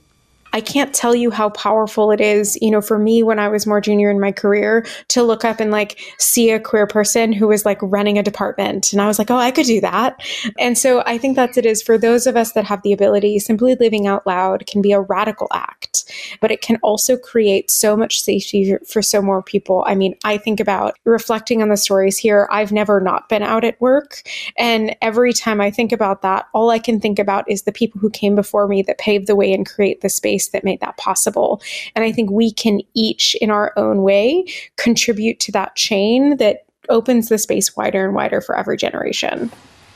I 0.56 0.62
can't 0.62 0.94
tell 0.94 1.14
you 1.14 1.30
how 1.30 1.50
powerful 1.50 2.10
it 2.10 2.18
is, 2.18 2.56
you 2.62 2.70
know, 2.70 2.80
for 2.80 2.98
me 2.98 3.22
when 3.22 3.38
I 3.38 3.48
was 3.48 3.66
more 3.66 3.78
junior 3.78 4.08
in 4.10 4.18
my 4.18 4.32
career 4.32 4.86
to 5.08 5.22
look 5.22 5.44
up 5.44 5.60
and 5.60 5.70
like 5.70 6.00
see 6.16 6.50
a 6.50 6.58
queer 6.58 6.86
person 6.86 7.30
who 7.34 7.48
was 7.48 7.66
like 7.66 7.78
running 7.82 8.16
a 8.16 8.22
department. 8.22 8.90
And 8.90 9.02
I 9.02 9.06
was 9.06 9.18
like, 9.18 9.30
oh, 9.30 9.36
I 9.36 9.50
could 9.50 9.66
do 9.66 9.82
that. 9.82 10.18
And 10.58 10.78
so 10.78 11.02
I 11.04 11.18
think 11.18 11.36
that's 11.36 11.58
it 11.58 11.66
is 11.66 11.82
for 11.82 11.98
those 11.98 12.26
of 12.26 12.38
us 12.38 12.52
that 12.52 12.64
have 12.64 12.80
the 12.80 12.94
ability, 12.94 13.38
simply 13.38 13.74
living 13.74 14.06
out 14.06 14.26
loud 14.26 14.66
can 14.66 14.80
be 14.80 14.92
a 14.92 15.00
radical 15.02 15.48
act, 15.52 16.10
but 16.40 16.50
it 16.50 16.62
can 16.62 16.76
also 16.76 17.18
create 17.18 17.70
so 17.70 17.94
much 17.94 18.18
safety 18.18 18.78
for 18.88 19.02
so 19.02 19.20
more 19.20 19.42
people. 19.42 19.84
I 19.86 19.94
mean, 19.94 20.16
I 20.24 20.38
think 20.38 20.58
about 20.58 20.98
reflecting 21.04 21.60
on 21.60 21.68
the 21.68 21.76
stories 21.76 22.16
here. 22.16 22.48
I've 22.50 22.72
never 22.72 22.98
not 22.98 23.28
been 23.28 23.42
out 23.42 23.64
at 23.64 23.78
work. 23.78 24.22
And 24.56 24.96
every 25.02 25.34
time 25.34 25.60
I 25.60 25.70
think 25.70 25.92
about 25.92 26.22
that, 26.22 26.46
all 26.54 26.70
I 26.70 26.78
can 26.78 26.98
think 26.98 27.18
about 27.18 27.44
is 27.46 27.64
the 27.64 27.72
people 27.72 28.00
who 28.00 28.08
came 28.08 28.34
before 28.34 28.66
me 28.66 28.80
that 28.84 28.96
paved 28.96 29.26
the 29.26 29.36
way 29.36 29.52
and 29.52 29.68
create 29.68 30.00
the 30.00 30.08
space 30.08 30.45
that 30.50 30.64
made 30.64 30.80
that 30.80 30.96
possible. 30.96 31.60
And 31.94 32.04
I 32.04 32.12
think 32.12 32.30
we 32.30 32.52
can 32.52 32.80
each, 32.94 33.34
in 33.40 33.50
our 33.50 33.72
own 33.76 34.02
way, 34.02 34.46
contribute 34.76 35.40
to 35.40 35.52
that 35.52 35.76
chain 35.76 36.36
that 36.36 36.64
opens 36.88 37.28
the 37.28 37.38
space 37.38 37.76
wider 37.76 38.04
and 38.04 38.14
wider 38.14 38.40
for 38.40 38.56
every 38.56 38.76
generation. 38.76 39.50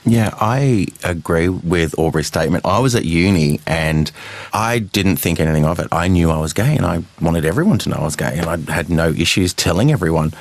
Yeah, 0.07 0.31
I 0.41 0.87
agree 1.05 1.51
with 1.51 1.99
Aubrey's 1.99 2.27
statement. 2.27 2.65
I 2.65 2.79
was 2.79 2.95
at 2.95 3.05
uni 3.05 3.61
and 3.67 4.11
I 4.53 4.79
didn't 4.79 5.17
think 5.17 5.41
anything 5.41 5.67
of 5.67 5.79
it. 5.79 5.89
I 5.93 6.09
knew 6.09 6.31
I 6.31 6.39
was 6.39 6.55
gay 6.55 6.75
and 6.75 6.87
I 6.87 7.03
wanted 7.21 7.45
everyone 7.45 7.79
to 7.81 7.91
know 7.91 7.97
I 7.97 8.05
was 8.05 8.17
gay 8.17 8.39
and 8.39 8.47
I 8.47 8.73
had 8.73 8.89
no 8.89 9.11
issues 9.11 9.53
telling 9.53 9.93
everyone. 9.93 10.33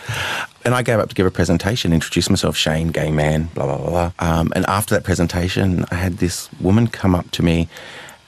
And 0.63 0.74
I 0.74 0.82
gave 0.82 1.00
up 1.00 1.10
to 1.10 1.15
give 1.15 1.26
a 1.26 1.32
presentation, 1.32 1.91
introduce 1.91 2.30
myself, 2.30 2.56
Shane, 2.56 2.88
gay 2.88 3.12
man, 3.12 3.50
blah, 3.54 3.65
blah, 3.65 3.78
blah, 3.78 3.89
blah. 3.89 4.12
Um, 4.19 4.54
and 4.56 4.65
after 4.67 4.95
that 4.95 5.04
presentation, 5.04 5.86
I 5.91 5.95
had 5.95 6.19
this 6.19 6.50
woman 6.62 6.88
come 6.88 7.13
up 7.13 7.30
to 7.32 7.43
me 7.43 7.67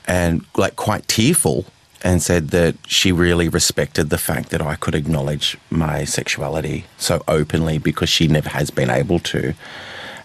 and, 0.08 0.46
like, 0.56 0.76
quite 0.76 1.08
tearful 1.08 1.66
and 2.04 2.22
said 2.22 2.50
that 2.50 2.76
she 2.88 3.12
really 3.12 3.48
respected 3.48 4.10
the 4.10 4.18
fact 4.18 4.50
that 4.50 4.62
I 4.62 4.76
could 4.76 4.96
acknowledge 4.96 5.58
my 5.70 6.04
sexuality 6.04 6.86
so 6.98 7.24
openly 7.28 7.78
because 7.78 8.10
she 8.10 8.28
never 8.28 8.50
has 8.50 8.72
been 8.72 8.90
able 8.90 9.20
to. 9.20 9.54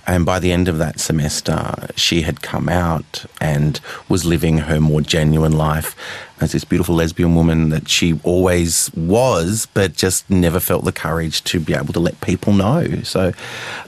And 0.07 0.25
by 0.25 0.39
the 0.39 0.53
end 0.53 0.69
of 0.69 0.79
that 0.79 1.01
semester, 1.01 1.89
she 1.97 2.23
had 2.23 2.41
come 2.41 2.69
out 2.69 3.27
and 3.41 3.81
was 4.09 4.25
living 4.25 4.59
her 4.59 4.81
more 4.81 5.01
genuine 5.01 5.59
life 5.59 5.97
as 6.41 6.53
this 6.53 6.65
beautiful 6.65 6.95
lesbian 6.95 7.35
woman 7.35 7.71
that 7.71 7.89
she 7.89 8.21
always 8.23 8.91
was, 8.95 9.67
but 9.75 9.95
just 9.95 10.31
never 10.31 10.61
felt 10.61 10.85
the 10.85 10.93
courage 10.93 11.43
to 11.45 11.59
be 11.59 11.75
able 11.75 11.93
to 11.93 12.01
let 12.01 12.21
people 12.21 12.53
know. 12.53 13.03
So 13.03 13.33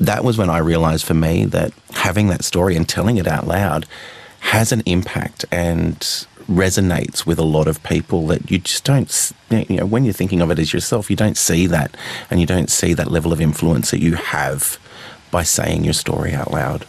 that 0.01 0.25
was 0.25 0.37
when 0.37 0.51
I 0.51 0.59
realized 0.59 1.07
for 1.07 1.15
me 1.15 1.45
that 1.47 1.73
having 1.93 2.27
that 2.29 2.43
story 2.43 2.75
and 2.75 2.89
telling 2.89 3.17
it 3.17 3.29
out 3.29 3.47
loud 3.47 3.87
has 4.41 4.73
an 4.73 4.83
impact 4.87 5.45
and 5.51 5.99
resonates 6.49 7.27
with 7.27 7.39
a 7.39 7.45
lot 7.45 7.69
of 7.69 7.83
people 7.83 8.27
that 8.29 8.51
you 8.51 8.59
just 8.59 8.85
don't, 8.85 9.33
you 9.51 9.77
know, 9.77 9.87
when 9.87 10.05
you're 10.05 10.15
thinking 10.15 10.41
of 10.41 10.51
it 10.51 10.59
as 10.59 10.73
yourself, 10.73 11.11
you 11.11 11.17
don't 11.17 11.37
see 11.37 11.67
that 11.67 11.97
and 12.31 12.41
you 12.41 12.47
don't 12.47 12.71
see 12.71 12.95
that 12.95 13.11
level 13.11 13.33
of 13.33 13.41
influence 13.41 13.91
that 13.91 14.01
you 14.01 14.15
have 14.15 14.79
by 15.31 15.43
saying 15.43 15.85
your 15.85 15.93
story 15.93 16.33
out 16.33 16.51
loud. 16.51 16.87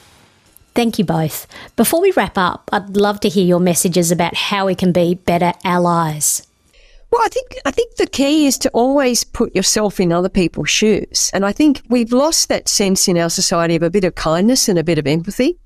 Thank 0.76 0.98
you 0.98 1.04
both. 1.04 1.46
Before 1.76 2.00
we 2.00 2.12
wrap 2.12 2.38
up, 2.38 2.70
I'd 2.72 2.96
love 2.96 3.20
to 3.22 3.30
hear 3.30 3.46
your 3.46 3.60
messages 3.60 4.12
about 4.12 4.36
how 4.36 4.68
we 4.68 4.76
can 4.76 4.94
be 4.94 5.16
better 5.16 5.52
allies. 5.66 6.48
Well, 7.12 7.22
I 7.24 7.28
think 7.28 7.58
I 7.66 7.72
think 7.72 7.96
the 7.96 8.06
key 8.06 8.46
is 8.46 8.58
to 8.60 8.70
always 8.70 9.24
put 9.24 9.56
yourself 9.56 10.00
in 10.00 10.14
other 10.14 10.30
people's 10.30 10.70
shoes, 10.70 11.32
and 11.34 11.44
I 11.44 11.52
think 11.52 11.82
we've 11.90 12.14
lost 12.14 12.50
that 12.50 12.70
sense 12.70 13.08
in 13.08 13.18
our 13.18 13.32
society 13.32 13.76
of 13.76 13.82
a 13.82 13.90
bit 13.90 14.04
of 14.04 14.14
kindness 14.14 14.70
and 14.70 14.78
a 14.78 14.84
bit 14.84 15.00
of 15.00 15.08
empathy. 15.08 15.58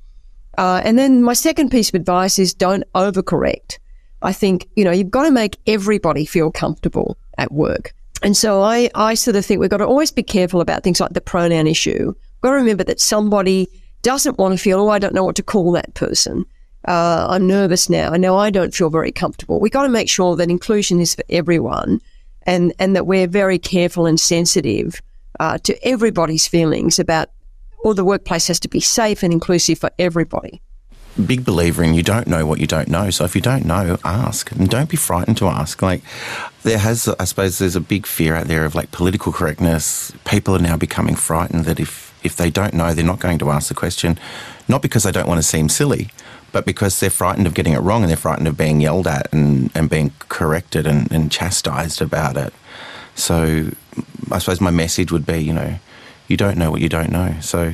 Uh, 0.58 0.82
and 0.84 0.98
then 0.98 1.24
my 1.24 1.34
second 1.34 1.70
piece 1.70 1.90
of 1.90 1.96
advice 1.96 2.38
is 2.38 2.54
don't 2.54 2.84
overcorrect. 2.94 3.80
I 4.22 4.34
think 4.34 4.70
you 4.76 4.84
know 4.84 4.92
you've 4.92 5.12
got 5.12 5.24
to 5.24 5.32
make 5.32 5.58
everybody 5.68 6.26
feel 6.26 6.52
comfortable 6.52 7.18
at 7.38 7.52
work, 7.52 7.94
and 8.22 8.38
so 8.38 8.62
I 8.62 8.90
I 8.96 9.16
sort 9.16 9.36
of 9.36 9.46
think 9.46 9.60
we've 9.60 9.70
got 9.70 9.78
to 9.78 9.86
always 9.86 10.12
be 10.12 10.24
careful 10.24 10.62
about 10.62 10.84
things 10.84 11.00
like 11.00 11.14
the 11.14 11.22
pronoun 11.22 11.68
issue 11.68 12.14
We've 12.44 12.50
got 12.50 12.56
to 12.56 12.62
remember 12.62 12.84
that 12.84 13.00
somebody 13.00 13.70
doesn't 14.02 14.38
want 14.38 14.54
to 14.54 14.62
feel, 14.62 14.82
oh, 14.82 14.90
I 14.90 15.00
don't 15.00 15.14
know 15.14 15.24
what 15.24 15.38
to 15.38 15.44
call 15.44 15.72
that 15.72 15.94
person. 15.94 16.46
Uh, 16.86 17.26
I'm 17.30 17.48
nervous 17.48 17.90
now. 17.90 18.12
I 18.12 18.18
know 18.18 18.36
I 18.36 18.50
don't 18.50 18.76
feel 18.76 18.90
very 18.90 19.14
comfortable. 19.14 19.62
We've 19.62 19.72
got 19.72 19.84
to 19.84 19.90
make 19.90 20.10
sure 20.10 20.36
that 20.36 20.50
inclusion 20.50 21.00
is 21.00 21.16
for 21.16 21.24
everyone, 21.30 22.02
and 22.46 22.74
and 22.80 22.98
that 22.98 23.08
we're 23.08 23.28
very 23.28 23.58
careful 23.58 24.06
and 24.06 24.20
sensitive 24.20 25.02
uh, 25.40 25.58
to 25.60 25.88
everybody's 25.88 26.46
feelings 26.46 27.00
about. 27.00 27.30
Or 27.84 27.94
the 27.94 28.06
workplace 28.06 28.48
has 28.48 28.60
to 28.62 28.68
be 28.68 28.80
safe 28.80 29.24
and 29.24 29.34
inclusive 29.34 29.80
for 29.80 29.92
everybody 30.00 30.62
big 31.28 31.46
believer 31.46 31.84
in 31.84 31.94
you 31.94 32.04
don't 32.04 32.28
know 32.28 32.46
what 32.46 32.60
you 32.60 32.68
don't 32.68 32.88
know. 32.88 33.10
So 33.10 33.24
if 33.26 33.36
you 33.36 33.42
don't 33.42 33.66
know, 33.66 33.98
ask 34.04 34.52
and 34.52 34.70
don't 34.70 34.90
be 34.90 34.98
frightened 34.98 35.38
to 35.38 35.48
ask. 35.48 35.82
Like 35.82 36.02
there 36.64 36.80
has, 36.80 37.08
I 37.20 37.26
suppose, 37.26 37.60
there's 37.60 37.76
a 37.76 37.82
big 37.82 38.06
fear 38.06 38.36
out 38.36 38.48
there 38.48 38.66
of 38.66 38.76
like 38.76 38.92
political 38.92 39.32
correctness. 39.32 40.12
People 40.26 40.56
are 40.56 40.60
now 40.60 40.78
becoming 40.78 41.16
frightened 41.16 41.66
that 41.66 41.80
if 41.80 42.12
if 42.24 42.38
they 42.38 42.50
don't 42.50 42.74
know, 42.74 42.94
they're 42.94 43.04
not 43.04 43.20
going 43.20 43.38
to 43.40 43.52
ask 43.52 43.68
the 43.68 43.74
question, 43.74 44.18
not 44.68 44.82
because 44.82 45.04
they 45.04 45.12
don't 45.12 45.28
want 45.28 45.40
to 45.40 45.44
seem 45.44 45.68
silly, 45.68 46.10
but 46.54 46.66
because 46.66 47.00
they're 47.00 47.10
frightened 47.10 47.46
of 47.46 47.54
getting 47.54 47.74
it 47.74 47.80
wrong 47.80 48.02
and 48.02 48.10
they're 48.10 48.16
frightened 48.16 48.48
of 48.48 48.56
being 48.56 48.80
yelled 48.80 49.08
at 49.08 49.32
and, 49.34 49.70
and 49.76 49.90
being 49.90 50.14
corrected 50.20 50.88
and, 50.88 51.12
and 51.12 51.32
chastised 51.32 52.02
about 52.02 52.38
it. 52.38 52.54
So 53.16 53.72
I 54.32 54.38
suppose 54.40 54.62
my 54.62 54.72
message 54.72 55.12
would 55.12 55.26
be, 55.26 55.40
you 55.40 55.52
know, 55.52 55.78
you 56.28 56.38
don't 56.38 56.58
know 56.58 56.72
what 56.72 56.82
you 56.82 56.90
don't 56.90 57.12
know. 57.12 57.36
So 57.42 57.74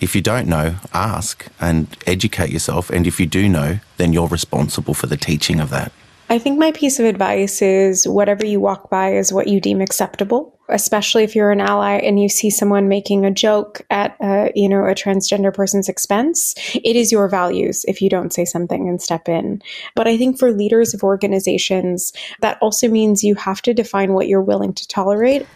if 0.00 0.14
you 0.14 0.22
don't 0.22 0.46
know, 0.46 0.76
ask 0.92 1.46
and 1.60 1.88
educate 2.06 2.50
yourself. 2.50 2.90
And 2.90 3.06
if 3.06 3.18
you 3.18 3.26
do 3.26 3.48
know, 3.48 3.80
then 3.96 4.12
you're 4.12 4.28
responsible 4.28 4.94
for 4.94 5.06
the 5.06 5.16
teaching 5.16 5.60
of 5.60 5.70
that. 5.70 5.92
I 6.30 6.38
think 6.38 6.58
my 6.58 6.72
piece 6.72 6.98
of 6.98 7.06
advice 7.06 7.62
is 7.62 8.06
whatever 8.06 8.44
you 8.44 8.60
walk 8.60 8.90
by 8.90 9.14
is 9.14 9.32
what 9.32 9.48
you 9.48 9.62
deem 9.62 9.80
acceptable, 9.80 10.58
especially 10.68 11.24
if 11.24 11.34
you're 11.34 11.50
an 11.50 11.62
ally 11.62 11.94
and 11.94 12.20
you 12.20 12.28
see 12.28 12.50
someone 12.50 12.86
making 12.86 13.24
a 13.24 13.30
joke 13.30 13.80
at 13.88 14.14
a, 14.20 14.52
you 14.54 14.68
know, 14.68 14.84
a 14.84 14.94
transgender 14.94 15.54
person's 15.54 15.88
expense. 15.88 16.54
It 16.74 16.96
is 16.96 17.10
your 17.10 17.28
values 17.28 17.86
if 17.88 18.02
you 18.02 18.10
don't 18.10 18.34
say 18.34 18.44
something 18.44 18.86
and 18.86 19.00
step 19.00 19.26
in. 19.26 19.62
But 19.94 20.06
I 20.06 20.18
think 20.18 20.38
for 20.38 20.52
leaders 20.52 20.92
of 20.92 21.02
organizations, 21.02 22.12
that 22.40 22.58
also 22.60 22.88
means 22.88 23.24
you 23.24 23.34
have 23.36 23.62
to 23.62 23.72
define 23.72 24.12
what 24.12 24.28
you're 24.28 24.42
willing 24.42 24.74
to 24.74 24.86
tolerate 24.86 25.46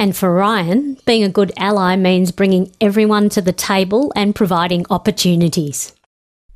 and 0.00 0.16
for 0.16 0.32
Ryan, 0.32 0.96
being 1.04 1.22
a 1.22 1.28
good 1.28 1.52
ally 1.58 1.94
means 1.94 2.32
bringing 2.32 2.74
everyone 2.80 3.28
to 3.28 3.42
the 3.42 3.52
table 3.52 4.10
and 4.16 4.34
providing 4.34 4.86
opportunities. 4.88 5.94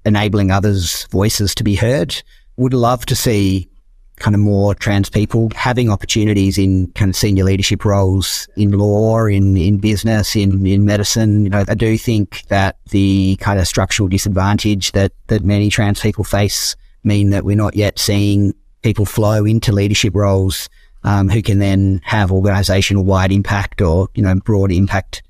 Enabling 0.07 0.51
others' 0.51 1.07
voices 1.11 1.55
to 1.57 1.63
be 1.63 1.75
heard. 1.75 2.23
Would 2.57 2.73
love 2.73 3.05
to 3.05 3.15
see 3.15 3.69
kind 4.17 4.35
of 4.35 4.41
more 4.41 4.75
trans 4.75 5.11
people 5.11 5.51
having 5.55 5.91
opportunities 5.91 6.57
in 6.57 6.87
kind 6.93 7.11
of 7.11 7.17
senior 7.17 7.45
leadership 7.45 7.85
roles 7.85 8.49
in 8.57 8.73
law, 8.73 9.27
in, 9.27 9.59
in 9.59 9.77
business, 9.77 10.35
in, 10.35 10.67
in 10.67 10.87
medicine. 10.87 11.45
You 11.45 11.51
know, 11.51 11.67
I 11.69 11.75
do 11.75 11.99
think 11.99 12.47
that 12.49 12.79
the 12.93 13.37
kind 13.41 13.61
of 13.61 13.69
structural 13.69 14.09
disadvantage 14.09 14.93
that, 14.93 15.13
that 15.27 15.45
many 15.45 15.69
trans 15.69 16.01
people 16.01 16.25
face 16.25 16.77
mean 17.03 17.29
that 17.29 17.45
we're 17.45 17.57
not 17.57 17.77
yet 17.77 17.99
seeing 17.99 18.55
people 18.81 19.05
flow 19.05 19.45
into 19.45 19.71
leadership 19.71 20.15
roles 20.15 20.71
um, 21.05 21.29
who 21.29 21.43
can 21.43 21.59
then 21.59 22.01
have 22.05 22.33
organizational 22.33 23.05
wide 23.05 23.31
impact 23.31 23.81
or, 23.81 24.09
you 24.15 24.23
know, 24.23 24.35
broad 24.35 24.73
impact. 24.73 25.23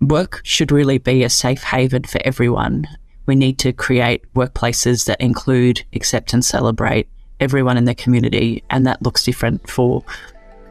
Work 0.00 0.40
should 0.44 0.72
really 0.72 0.98
be 0.98 1.22
a 1.24 1.30
safe 1.30 1.62
haven 1.62 2.04
for 2.04 2.20
everyone. 2.24 2.86
We 3.26 3.36
need 3.36 3.58
to 3.60 3.72
create 3.72 4.32
workplaces 4.34 5.06
that 5.06 5.20
include, 5.20 5.84
accept 5.94 6.32
and 6.32 6.44
celebrate 6.44 7.08
everyone 7.38 7.76
in 7.76 7.84
the 7.84 7.94
community. 7.94 8.64
And 8.70 8.86
that 8.86 9.02
looks 9.02 9.24
different 9.24 9.68
for 9.68 10.04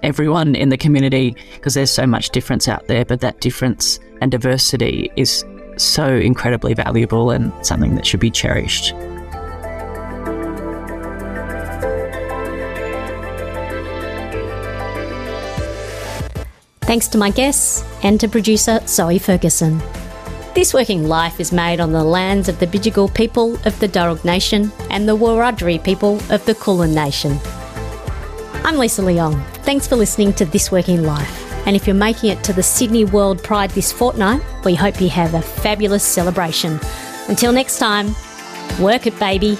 everyone 0.03 0.55
in 0.55 0.69
the 0.69 0.77
community 0.77 1.35
because 1.55 1.73
there's 1.73 1.91
so 1.91 2.07
much 2.07 2.29
difference 2.31 2.67
out 2.67 2.87
there, 2.87 3.05
but 3.05 3.21
that 3.21 3.39
difference 3.41 3.99
and 4.21 4.31
diversity 4.31 5.11
is 5.15 5.45
so 5.77 6.07
incredibly 6.07 6.73
valuable 6.73 7.31
and 7.31 7.53
something 7.65 7.95
that 7.95 8.05
should 8.05 8.19
be 8.19 8.31
cherished. 8.31 8.93
Thanks 16.89 17.07
to 17.09 17.19
my 17.19 17.29
guests 17.29 17.83
and 18.01 18.19
to 18.19 18.27
producer 18.27 18.79
Zoe 18.87 19.19
Ferguson. 19.19 19.77
This 20.55 20.73
Working 20.73 21.07
Life 21.07 21.39
is 21.39 21.51
made 21.51 21.79
on 21.79 21.91
the 21.91 22.03
lands 22.03 22.49
of 22.49 22.57
the 22.57 22.65
Bidjigal 22.65 23.13
people 23.13 23.57
of 23.67 23.79
the 23.79 23.87
Darug 23.87 24.25
Nation 24.25 24.71
and 24.89 25.07
the 25.07 25.15
Wurundjeri 25.15 25.83
people 25.83 26.15
of 26.31 26.43
the 26.45 26.55
Kulin 26.55 26.95
Nation. 26.95 27.37
I'm 28.63 28.79
Lisa 28.79 29.03
Leong. 29.03 29.39
Thanks 29.57 29.85
for 29.85 29.97
listening 29.97 30.33
to 30.33 30.45
This 30.45 30.71
Working 30.71 31.03
Life. 31.03 31.67
And 31.67 31.75
if 31.75 31.85
you're 31.85 31.95
making 31.95 32.31
it 32.31 32.43
to 32.45 32.53
the 32.53 32.63
Sydney 32.63 33.05
World 33.05 33.43
Pride 33.43 33.69
this 33.69 33.91
fortnight, 33.91 34.41
we 34.65 34.73
hope 34.73 34.99
you 34.99 35.09
have 35.09 35.35
a 35.35 35.43
fabulous 35.43 36.03
celebration. 36.03 36.79
Until 37.27 37.51
next 37.51 37.77
time, 37.77 38.15
work 38.79 39.05
it, 39.05 39.19
baby. 39.19 39.59